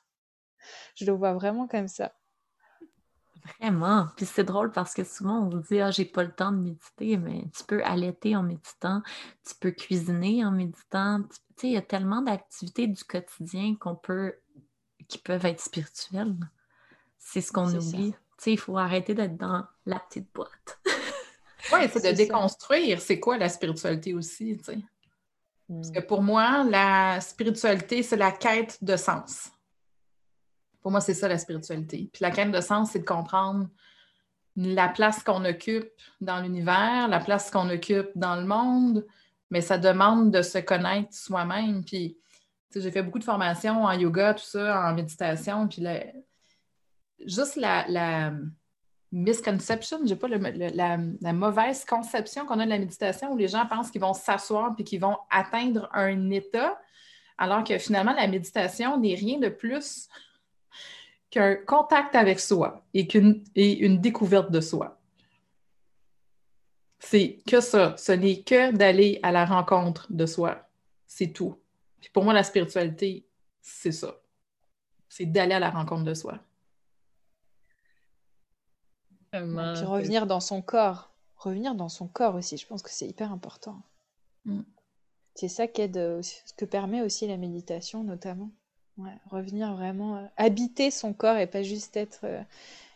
[0.97, 2.13] Je le vois vraiment comme ça.
[3.59, 4.07] Vraiment.
[4.17, 6.59] Puis c'est drôle parce que souvent on se dit Ah, j'ai pas le temps de
[6.59, 9.03] méditer, mais tu peux allaiter en méditant,
[9.47, 11.23] tu peux cuisiner en méditant.
[11.23, 14.35] Tu sais, il y a tellement d'activités du quotidien qu'on peut
[15.09, 16.37] qui peuvent être spirituelles.
[17.19, 18.13] C'est ce qu'on oublie.
[18.13, 20.79] Tu sais, il faut arrêter d'être dans la petite boîte.
[21.73, 24.79] oui, c'est de déconstruire c'est quoi la spiritualité aussi, tu sais?
[25.73, 29.51] Parce que pour moi, la spiritualité, c'est la quête de sens.
[30.83, 32.11] Pour moi, c'est ça la spiritualité.
[32.13, 33.69] Puis la quête de sens, c'est de comprendre
[34.57, 35.89] la place qu'on occupe
[36.21, 39.07] dans l'univers, la place qu'on occupe dans le monde,
[39.51, 41.85] mais ça demande de se connaître soi-même.
[41.85, 42.19] Puis,
[42.75, 45.87] j'ai fait beaucoup de formations en yoga, tout ça, en méditation, puis
[47.25, 48.33] juste la
[49.13, 53.91] misconception, j'ai pas la, mauvaise conception qu'on a de la méditation où les gens pensent
[53.91, 56.81] qu'ils vont s'asseoir puis qu'ils vont atteindre un état,
[57.37, 60.09] alors que finalement, la méditation n'est rien de plus
[61.31, 63.09] qu'un contact avec soi et,
[63.85, 65.01] une découverte de soi.
[67.01, 67.97] C'est que ça.
[67.97, 70.69] Ce n'est que d'aller à la rencontre de soi.
[71.07, 71.57] C'est tout.
[72.13, 73.27] Pour moi, la spiritualité,
[73.63, 74.21] c'est ça.
[75.09, 76.39] C'est d'aller à la rencontre de soi.
[79.33, 81.11] Et puis revenir dans son corps.
[81.37, 83.81] Revenir dans son corps aussi, je pense que c'est hyper important.
[84.45, 84.61] Mm.
[85.35, 88.51] C'est ça qu'aide, euh, ce que permet aussi la méditation notamment.
[89.31, 92.43] revenir vraiment, euh, habiter son corps et pas juste être euh,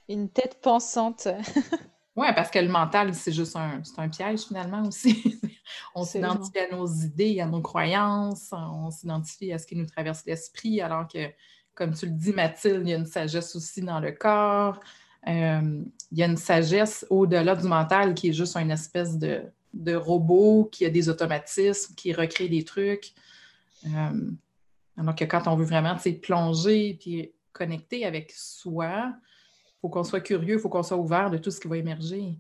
[0.09, 1.28] une tête pensante.
[2.16, 5.41] oui, parce que le mental, c'est juste un, un piège finalement aussi.
[5.95, 10.24] on s'identifie à nos idées, à nos croyances, on s'identifie à ce qui nous traverse
[10.26, 11.30] l'esprit, alors que,
[11.74, 14.80] comme tu le dis, Mathilde, il y a une sagesse aussi dans le corps.
[15.27, 19.43] Euh, il y a une sagesse au-delà du mental qui est juste une espèce de,
[19.97, 23.12] robot qui a des automatismes, qui recrée des trucs.
[23.87, 24.31] Euh,
[24.97, 30.20] alors que quand on veut vraiment plonger et connecter avec soi, il faut qu'on soit
[30.20, 32.39] curieux, il faut qu'on soit ouvert de tout ce qui va émerger.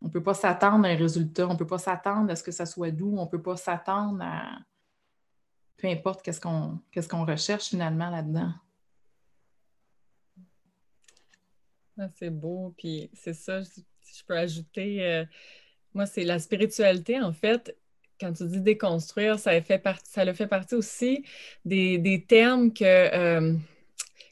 [0.00, 2.42] On ne peut pas s'attendre à un résultat, on ne peut pas s'attendre à ce
[2.42, 4.58] que ça soit doux, on ne peut pas s'attendre à
[5.76, 8.52] peu importe qu'est-ce qu'on recherche finalement là-dedans.
[10.36, 10.44] Ah,
[12.14, 12.74] c'est beau.
[12.76, 13.84] Puis c'est ça, si
[14.18, 15.24] je peux ajouter, euh,
[15.94, 17.76] moi, c'est la spiritualité, en fait.
[18.20, 21.24] Quand tu dis déconstruire, ça, fait partie, ça le fait partie aussi
[21.64, 23.54] des, termes que euh,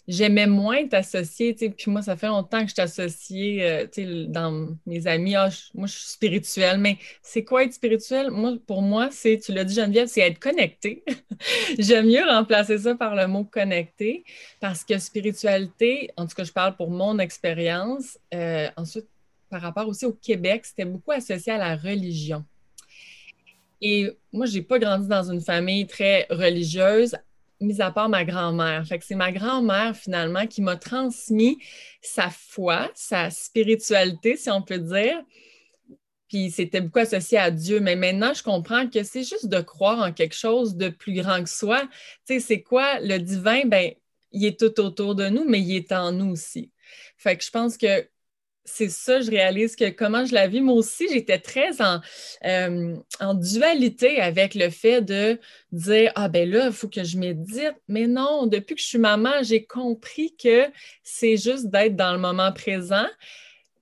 [0.09, 1.55] j'aimais moins t'associer.
[1.55, 5.35] Puis moi, ça fait longtemps que je t'associe euh, dans mes amis.
[5.35, 6.79] Ah, moi, je suis spirituelle.
[6.79, 8.31] Mais c'est quoi être spirituel?
[8.31, 11.05] Moi, pour moi, c'est, tu l'as dit, Geneviève, c'est être connecté.
[11.79, 14.25] J'aime mieux remplacer ça par le mot connecté
[14.61, 18.19] parce que spiritualité, en tout cas, je parle pour mon expérience.
[18.35, 19.07] Euh, ensuite,
[19.51, 22.45] par rapport aussi au Québec, c'était beaucoup associé à la religion.
[23.83, 27.17] Et moi, je n'ai pas grandi dans une famille très religieuse,
[27.63, 28.85] mis à part ma grand-mère.
[28.87, 31.59] C'est ma grand-mère, finalement, qui m'a transmis
[32.01, 35.23] sa foi, sa spiritualité, si on peut dire.
[36.29, 37.81] Puis c'était beaucoup associé à Dieu.
[37.81, 41.43] Mais maintenant, je comprends que c'est juste de croire en quelque chose de plus grand
[41.43, 41.83] que soi.
[42.27, 43.01] Tu sais, c'est quoi?
[43.01, 43.67] Le divin?
[43.67, 43.93] Ben,
[44.33, 46.71] il est tout autour de nous, mais il est en nous aussi.
[47.19, 48.09] Fait que je pense que
[48.65, 50.61] c'est ça, je réalise que comment je la vis.
[50.61, 52.01] Moi aussi, j'étais très en,
[52.45, 52.95] euh,
[53.35, 55.39] dualité avec le fait de
[55.73, 57.75] dire Ah, ben là, il faut que je médite.
[57.89, 60.67] Mais non, depuis que je suis maman, j'ai compris que
[61.03, 63.07] c'est juste d'être dans le moment présent.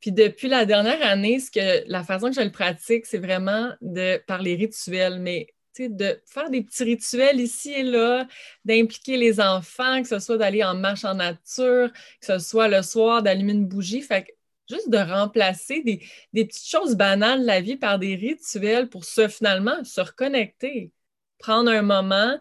[0.00, 3.72] Puis depuis la dernière année, ce que, la façon que je le pratique, c'est vraiment
[3.82, 5.20] de par les rituels.
[5.20, 8.26] Mais de faire des petits rituels ici et là,
[8.64, 12.82] d'impliquer les enfants, que ce soit d'aller en marche en nature, que ce soit le
[12.82, 14.02] soir d'allumer une bougie.
[14.02, 14.30] Fait que
[14.70, 16.00] juste de remplacer des,
[16.32, 20.92] petites choses banales de la vie par des rituels pour se finalement se reconnecter,
[21.38, 22.38] prendre un moment.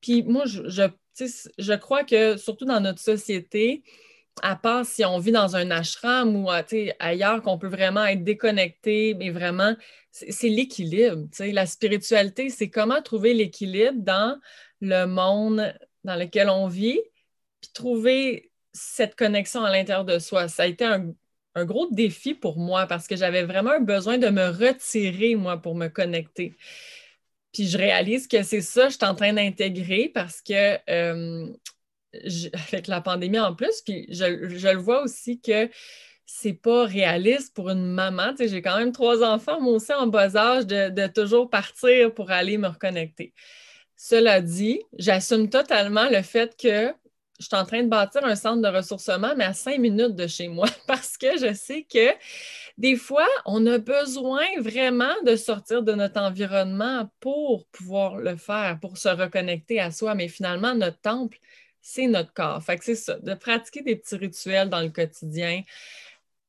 [0.00, 0.62] Puis moi, je,
[1.58, 3.82] je, crois que surtout dans notre société,
[4.42, 6.48] à part si on vit dans un ashram ou
[6.98, 9.74] ailleurs, qu'on peut vraiment être déconnecté, mais vraiment,
[10.10, 11.26] c'est l'équilibre.
[11.38, 14.38] La spiritualité, c'est comment trouver l'équilibre dans
[14.80, 17.00] le monde dans lequel on vit,
[17.60, 20.48] puis trouver cette connexion à l'intérieur de soi.
[20.48, 21.12] Ça a été un,
[21.56, 25.56] un gros défi pour moi parce que j'avais vraiment un besoin de me retirer, moi,
[25.56, 26.54] pour me connecter.
[27.52, 31.48] Puis je réalise que c'est ça que je suis en train d'intégrer parce que euh,
[32.68, 35.70] avec la pandémie en plus, puis je, le vois aussi que
[36.26, 38.32] c'est pas réaliste pour une maman.
[38.32, 42.12] Tu sais, j'ai quand même trois enfants, moi aussi en bas âge, de toujours partir
[42.12, 43.32] pour aller me reconnecter.
[43.96, 46.92] Cela dit, j'assume totalement le fait que
[47.38, 50.26] je suis en train de bâtir un centre de ressourcement, mais à cinq minutes de
[50.26, 52.12] chez moi, parce que je sais que
[52.78, 58.78] des fois, on a besoin vraiment de sortir de notre environnement pour pouvoir le faire,
[58.80, 60.14] pour se reconnecter à soi.
[60.14, 61.38] Mais finalement, notre temple,
[61.80, 62.62] c'est notre corps.
[62.62, 65.62] Fait que c'est ça, de pratiquer des petits rituels dans le quotidien,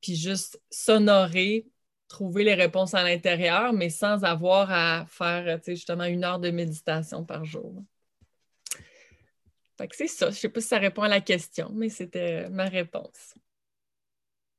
[0.02, 1.68] puis juste s'honorer,
[2.08, 7.24] trouver les réponses à l'intérieur, mais sans avoir à faire justement une heure de méditation
[7.26, 7.74] par jour.
[9.78, 10.28] Fait que c'est ça.
[10.28, 13.36] Je ne sais pas si ça répond à la question, mais c'était ma réponse.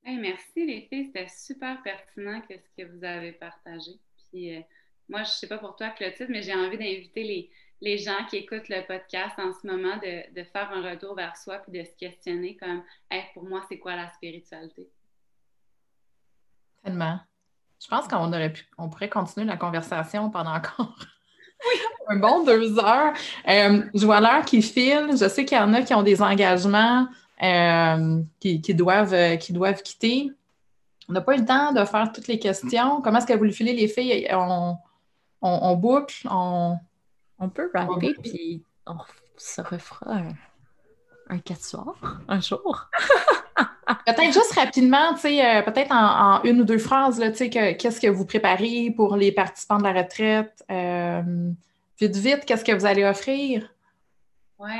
[0.04, 3.98] merci les filles, c'était super pertinent que ce que vous avez partagé.
[4.30, 4.60] Puis euh,
[5.08, 7.50] moi, je ne sais pas pour toi, Clotilde, mais j'ai envie d'inviter
[7.80, 11.58] les, gens qui écoutent le podcast en ce moment de, faire un retour vers soi
[11.58, 12.82] puis de se questionner comme
[13.34, 14.88] pour moi, c'est quoi la spiritualité?
[16.84, 17.18] Tellement.
[17.80, 20.98] Je pense qu'on aurait pu, on pourrait continuer la conversation pendant encore
[22.08, 23.12] un bon deux heures.
[23.48, 25.10] Euh, je vois l'heure qui file.
[25.12, 27.06] Je sais qu'il y en a qui ont des engagements
[27.42, 30.30] euh, qui, doivent, euh, qui doivent quitter.
[31.08, 33.00] On n'a pas eu le temps de faire toutes les questions.
[33.00, 34.28] Comment est-ce que vous le filez, les filles?
[35.40, 36.76] On, boucle, on...
[37.40, 38.96] On peut rapper, puis on
[39.36, 40.32] se refera un,
[41.30, 41.94] un quatre soirs,
[42.26, 42.90] un jour.
[44.06, 49.32] peut-être juste rapidement, peut-être en, une ou deux phrases, qu'est-ce que vous préparez pour les
[49.32, 50.64] participants de la retraite?
[52.00, 53.68] Vite, vite, qu'est-ce que vous allez offrir?
[54.58, 54.70] Oui.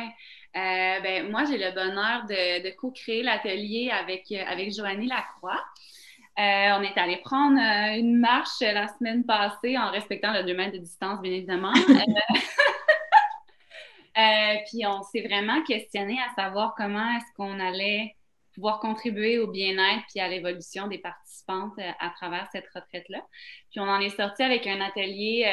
[0.57, 5.61] Euh, ben, moi, j'ai le bonheur de, co-créer l'atelier avec, avec Joanie Lacroix.
[6.39, 10.55] Euh, on est allé prendre euh, une marche la semaine passée en respectant le 2
[10.55, 11.73] mètres de distance, bien évidemment.
[14.71, 18.15] puis on s'est vraiment questionné à savoir comment est-ce qu'on allait
[18.59, 23.25] pouvoir contribuer au bien-être puis à l'évolution des participantes à travers cette retraite-là.
[23.71, 25.45] Puis on en est sorti avec un atelier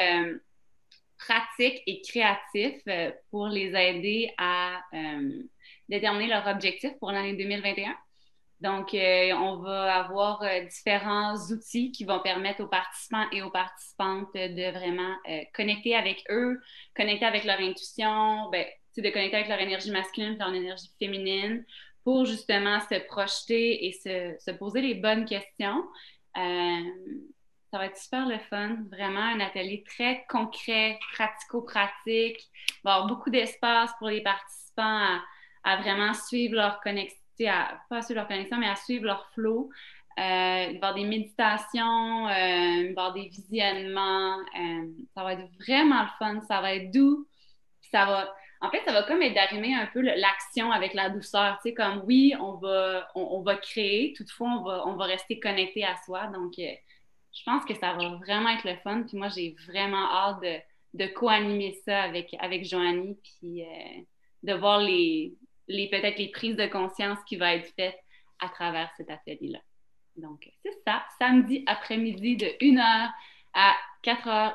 [1.18, 5.42] pratiques et créatifs euh, pour les aider à euh,
[5.88, 7.94] déterminer leur objectif pour l'année 2021.
[8.60, 14.32] Donc, euh, on va avoir différents outils qui vont permettre aux participants et aux participantes
[14.34, 15.14] de vraiment
[15.52, 16.58] connecter avec eux,
[16.96, 18.64] connecter avec leur intuition, ben,
[18.96, 21.66] de connecter avec leur énergie masculine leur énergie féminine
[22.06, 25.84] pour justement se projeter et se, se poser les bonnes questions.
[26.36, 28.76] Ça va être super le fun.
[28.92, 32.38] Vraiment un atelier très concret, pratico-pratique.
[32.68, 35.18] Il va y avoir beaucoup d'espace pour les participants
[35.64, 37.18] à, vraiment suivre leur connexion,
[37.90, 39.68] pas suivre leur connexion, mais à suivre leur flow.
[40.20, 44.38] Euh, il va y avoir des méditations, euh, il va y avoir des visionnements.
[44.38, 46.40] Euh, ça va être vraiment le fun.
[46.42, 47.26] Ça va être doux.
[47.90, 48.32] Ça va.
[48.60, 51.58] En fait, ça va comme être d'arrimer un peu l'action avec la douceur.
[51.62, 55.38] Tu sais, comme oui, on va, on, va créer, toutefois, on va, on va rester
[55.38, 56.26] connecté à soi.
[56.28, 59.02] Donc, je pense que ça va vraiment être le fun.
[59.02, 60.56] Puis moi, j'ai vraiment hâte de,
[61.04, 64.00] de co-animer ça avec, avec Joanie, puis euh,
[64.42, 65.34] de voir les,
[65.68, 67.98] les peut-être les prises de conscience qui vont être faites
[68.40, 69.60] à travers cet atelier-là.
[70.16, 73.10] Donc, c'est ça, samedi après-midi de 1h
[73.52, 74.54] à 4h,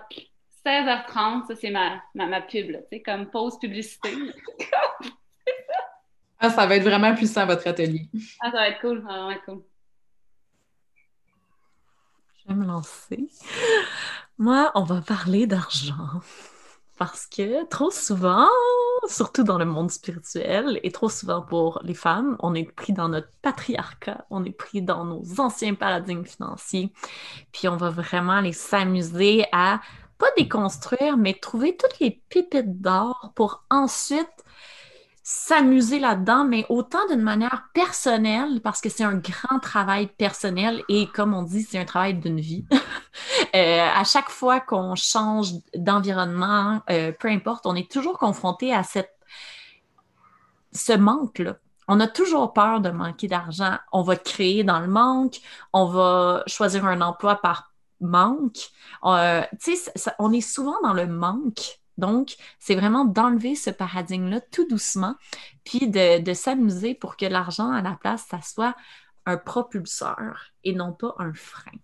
[0.65, 1.47] 16h30.
[1.47, 4.09] Ça, c'est ma, ma, pub, tu sais, comme pause publicité.
[6.39, 8.09] ah, ça va être vraiment puissant, votre atelier.
[8.39, 9.63] Ah, ça va être cool, ça va être cool.
[12.37, 13.27] Je vais me lancer.
[14.37, 16.21] Moi, on va parler d'argent.
[16.97, 18.47] parce que trop souvent,
[19.07, 23.09] surtout dans le monde spirituel, et trop souvent pour les femmes, on est pris dans
[23.09, 26.93] notre patriarcat, on est pris dans nos anciens paradigmes financiers,
[27.51, 29.81] puis on va vraiment aller s'amuser à
[30.21, 34.45] pas déconstruire, mais trouver toutes les pépites d'or pour ensuite
[35.23, 41.07] s'amuser là-dedans, mais autant d'une manière personnelle, parce que c'est un grand travail personnel et
[41.07, 42.65] comme on dit, c'est un travail d'une vie.
[43.53, 48.83] Euh, à chaque fois qu'on change d'environnement, euh, peu importe, on est toujours confronté à
[48.83, 49.13] cette,
[50.71, 51.57] ce manque-là.
[51.89, 53.75] On a toujours peur de manquer d'argent.
[53.91, 55.41] On va créer dans le manque,
[55.73, 57.70] on va choisir un emploi par
[58.01, 58.69] manque.
[59.05, 59.43] Euh,
[60.19, 65.15] on est souvent dans le manque donc, c'est vraiment d'enlever ce paradigme-là tout doucement,
[65.63, 68.75] puis de, s'amuser pour que l'argent à la place, ça soit
[69.27, 71.77] un propulseur et non pas un frein.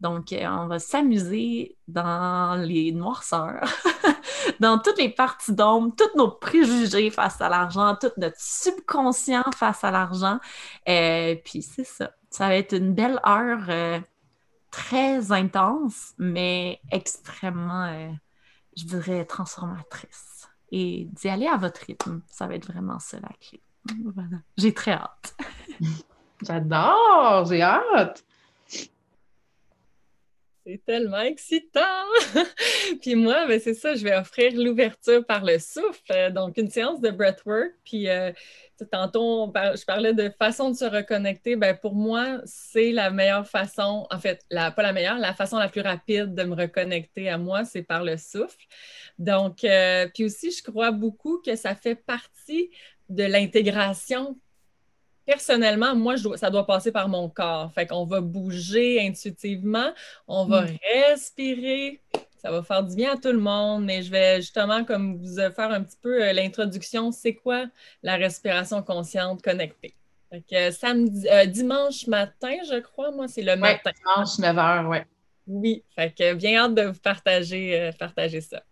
[0.00, 3.64] Donc, euh, on va s'amuser dans les noirceurs,
[4.60, 9.82] dans toutes les parties d'ombre, tous nos préjugés face à l'argent, tout notre subconscient face
[9.82, 10.40] à l'argent.
[10.90, 12.10] Euh, puis, c'est ça.
[12.28, 14.02] Ça va être une belle heure
[14.74, 18.12] très intense, mais extrêmement
[18.76, 20.48] je dirais, transformatrice.
[20.72, 23.62] Et d'y aller à votre rythme, ça va être vraiment ça la clé.
[24.56, 25.36] J'ai très hâte.
[26.42, 28.24] J'adore, j'ai hâte.
[30.66, 31.80] C'est tellement excitant!
[33.02, 37.02] puis moi, ben, c'est ça, je vais offrir l'ouverture par le souffle, donc une séance
[37.02, 37.72] de breathwork.
[37.84, 38.32] Puis euh,
[38.90, 41.56] tantôt, je parlais de façon de se reconnecter.
[41.56, 45.58] Ben, pour moi, c'est la meilleure façon, en fait, la, pas la meilleure, la façon
[45.58, 48.64] la plus rapide de me reconnecter à moi, c'est par le souffle.
[49.18, 52.70] Donc, euh, puis aussi, je crois beaucoup que ça fait partie
[53.10, 54.38] de l'intégration
[55.26, 57.72] personnellement, moi, ça doit passer par mon corps.
[57.72, 59.92] Fait qu'on va bouger intuitivement,
[60.28, 60.78] on va mm.
[61.10, 62.00] respirer.
[62.38, 65.36] Ça va faire du bien à tout le monde, mais je vais justement comme vous
[65.36, 67.10] faire un petit peu euh, l'introduction.
[67.10, 67.66] C'est quoi
[68.02, 69.94] la respiration consciente connectée?
[70.30, 73.90] Fait que samedi, euh, dimanche matin, je crois, moi, c'est le matin.
[73.96, 74.98] Dimanche 9 h, oui.
[75.46, 78.62] Oui, fait que bien hâte de vous partager, euh, partager ça.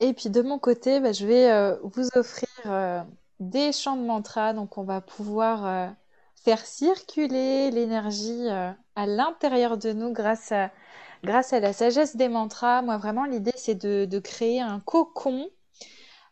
[0.00, 3.06] Et puis de mon côté, ben, je vais vous offrir
[3.40, 4.52] des chants de mantra.
[4.52, 5.88] Donc, on va pouvoir euh,
[6.34, 10.70] faire circuler l'énergie euh, à l'intérieur de nous grâce à,
[11.24, 12.82] grâce à la sagesse des mantras.
[12.82, 15.48] Moi, vraiment, l'idée, c'est de, créer un cocon.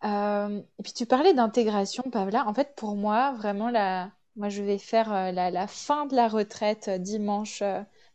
[0.05, 2.47] Euh, et puis, tu parlais d'intégration, Pavla.
[2.47, 6.91] En fait, pour moi, vraiment, la, moi, je vais faire la, fin de la retraite
[6.91, 7.63] dimanche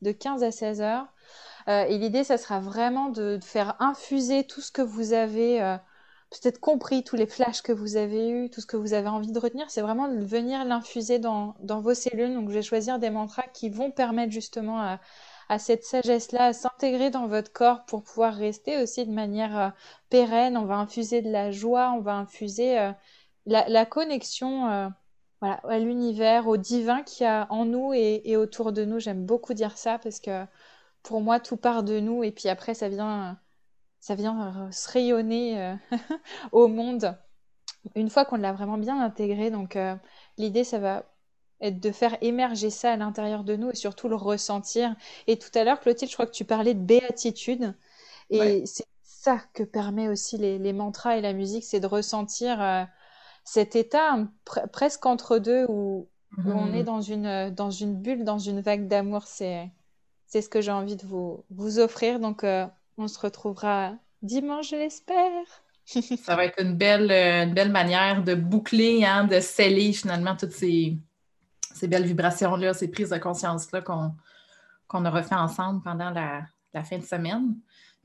[0.01, 1.07] de 15 à 16 heures.
[1.67, 5.77] et l'idée, ça sera vraiment de, de, faire infuser tout ce que vous avez
[6.29, 9.31] peut-être compris tous les flashs que vous avez eus, tout ce que vous avez envie
[9.31, 12.33] de retenir, c'est vraiment de venir l'infuser dans, vos cellules.
[12.33, 14.79] Donc, je vais choisir des mantras qui vont permettre justement
[15.49, 19.69] à, cette sagesse-là à s'intégrer dans votre corps pour pouvoir rester aussi de manière euh,
[20.09, 20.55] pérenne.
[20.57, 22.91] On va infuser de la joie, on va infuser euh,
[23.47, 24.87] la, connexion euh,
[25.41, 28.99] à l'univers, au divin qu'il y a en nous et, et autour de nous.
[28.99, 30.45] J'aime beaucoup dire ça parce que
[31.01, 33.39] pour moi, tout part de nous et puis après, ça vient
[33.99, 35.75] ça vient euh, se rayonner euh,
[36.51, 37.17] au monde
[37.95, 39.51] une fois qu'on l'a vraiment bien intégré.
[39.51, 39.95] Donc euh,
[40.37, 41.05] l'idée, ça va
[41.61, 44.95] être de faire émerger ça à l'intérieur de nous et surtout le ressentir.
[45.27, 47.75] Et tout à l'heure, Clotilde, je crois que tu parlais de béatitude.
[48.29, 52.87] Et c'est ça que permet aussi les, mantras et la musique, c'est de ressentir
[53.43, 54.19] cet état
[54.71, 56.07] presque entre deux où,
[56.45, 56.85] on est mmh.
[56.85, 59.23] dans une, dans une bulle, dans une vague d'amour.
[59.23, 59.69] C'est,
[60.27, 62.19] c'est ce que j'ai envie de vous, vous offrir.
[62.19, 62.45] Donc,
[62.99, 65.45] on se retrouvera dimanche, je l'espère.
[65.85, 70.51] Ça va être une belle, euh, belle manière de boucler, hein, de sceller finalement toutes
[70.51, 70.97] ces,
[71.73, 74.11] ces belles vibrations-là, ces prises de conscience-là qu'on
[74.89, 77.55] qu'on aura fait ensemble pendant la, fin de semaine.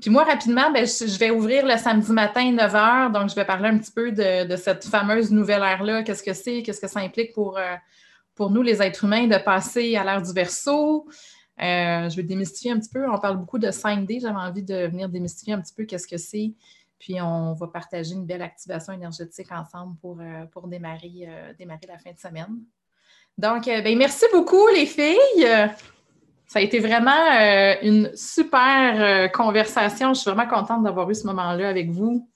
[0.00, 3.12] Puis moi, rapidement, ben, je, vais ouvrir le samedi matin, 9 h.
[3.12, 6.02] Donc, je vais parler un petit peu de, cette fameuse nouvelle ère-là.
[6.02, 6.62] Qu'est-ce que c'est?
[6.62, 7.74] Qu'est-ce que ça implique pour, euh,
[8.34, 11.08] pour nous, les êtres humains, de passer à l'ère du verso?
[11.60, 13.08] Euh, je vais démystifier un petit peu.
[13.08, 14.20] On parle beaucoup de 5D.
[14.20, 16.52] J'avais envie de venir démystifier un petit peu qu'est-ce que c'est.
[16.98, 21.86] Puis on va partager une belle activation énergétique ensemble pour, euh, pour démarrer, euh, démarrer
[21.86, 22.58] la fin de semaine.
[23.36, 25.48] Donc, ben, merci beaucoup, les filles.
[26.46, 30.14] Ça a été vraiment une super conversation.
[30.14, 32.30] Je suis vraiment contente d'avoir eu ce moment-là avec vous.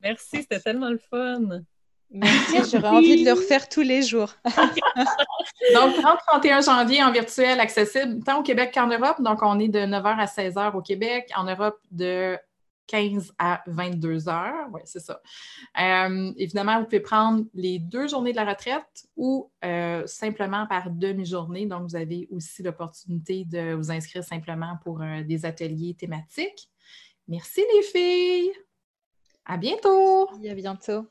[0.00, 1.62] Merci, c'était tellement le fun.
[2.10, 4.34] Merci, j'aurais envie de le refaire tous les jours.
[4.44, 9.20] donc, 30-31 janvier en virtuel accessible tant au Québec qu'en Europe.
[9.20, 12.36] Donc, on est de 9h à 16h au Québec, en Europe de
[12.88, 15.22] 15 à 22 h Oui, c'est ça.
[15.80, 20.90] Euh, évidemment, vous pouvez prendre les deux journées de la retraite ou euh, simplement par
[20.90, 21.66] demi-journée.
[21.66, 26.68] Donc, vous avez aussi l'opportunité de vous inscrire simplement pour euh, des ateliers thématiques.
[27.28, 28.52] Merci les filles.
[29.44, 30.28] À bientôt.
[30.28, 31.06] à bientôt.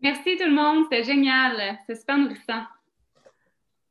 [0.00, 1.78] Merci tout le monde, c'était génial.
[1.86, 2.62] C'est super nourrissant.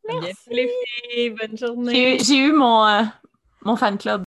[0.07, 2.17] Merci les filles, bonne journée.
[2.19, 3.03] J'ai eu mon, euh,
[3.63, 4.23] mon fan club.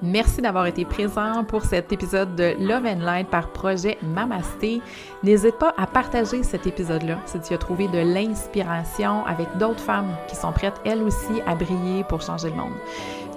[0.00, 4.80] Merci d'avoir été présent pour cet épisode de Love and Light par projet Mamasté.
[5.24, 10.14] N'hésite pas à partager cet épisode-là si tu as trouvé de l'inspiration avec d'autres femmes
[10.28, 12.74] qui sont prêtes elles aussi à briller pour changer le monde.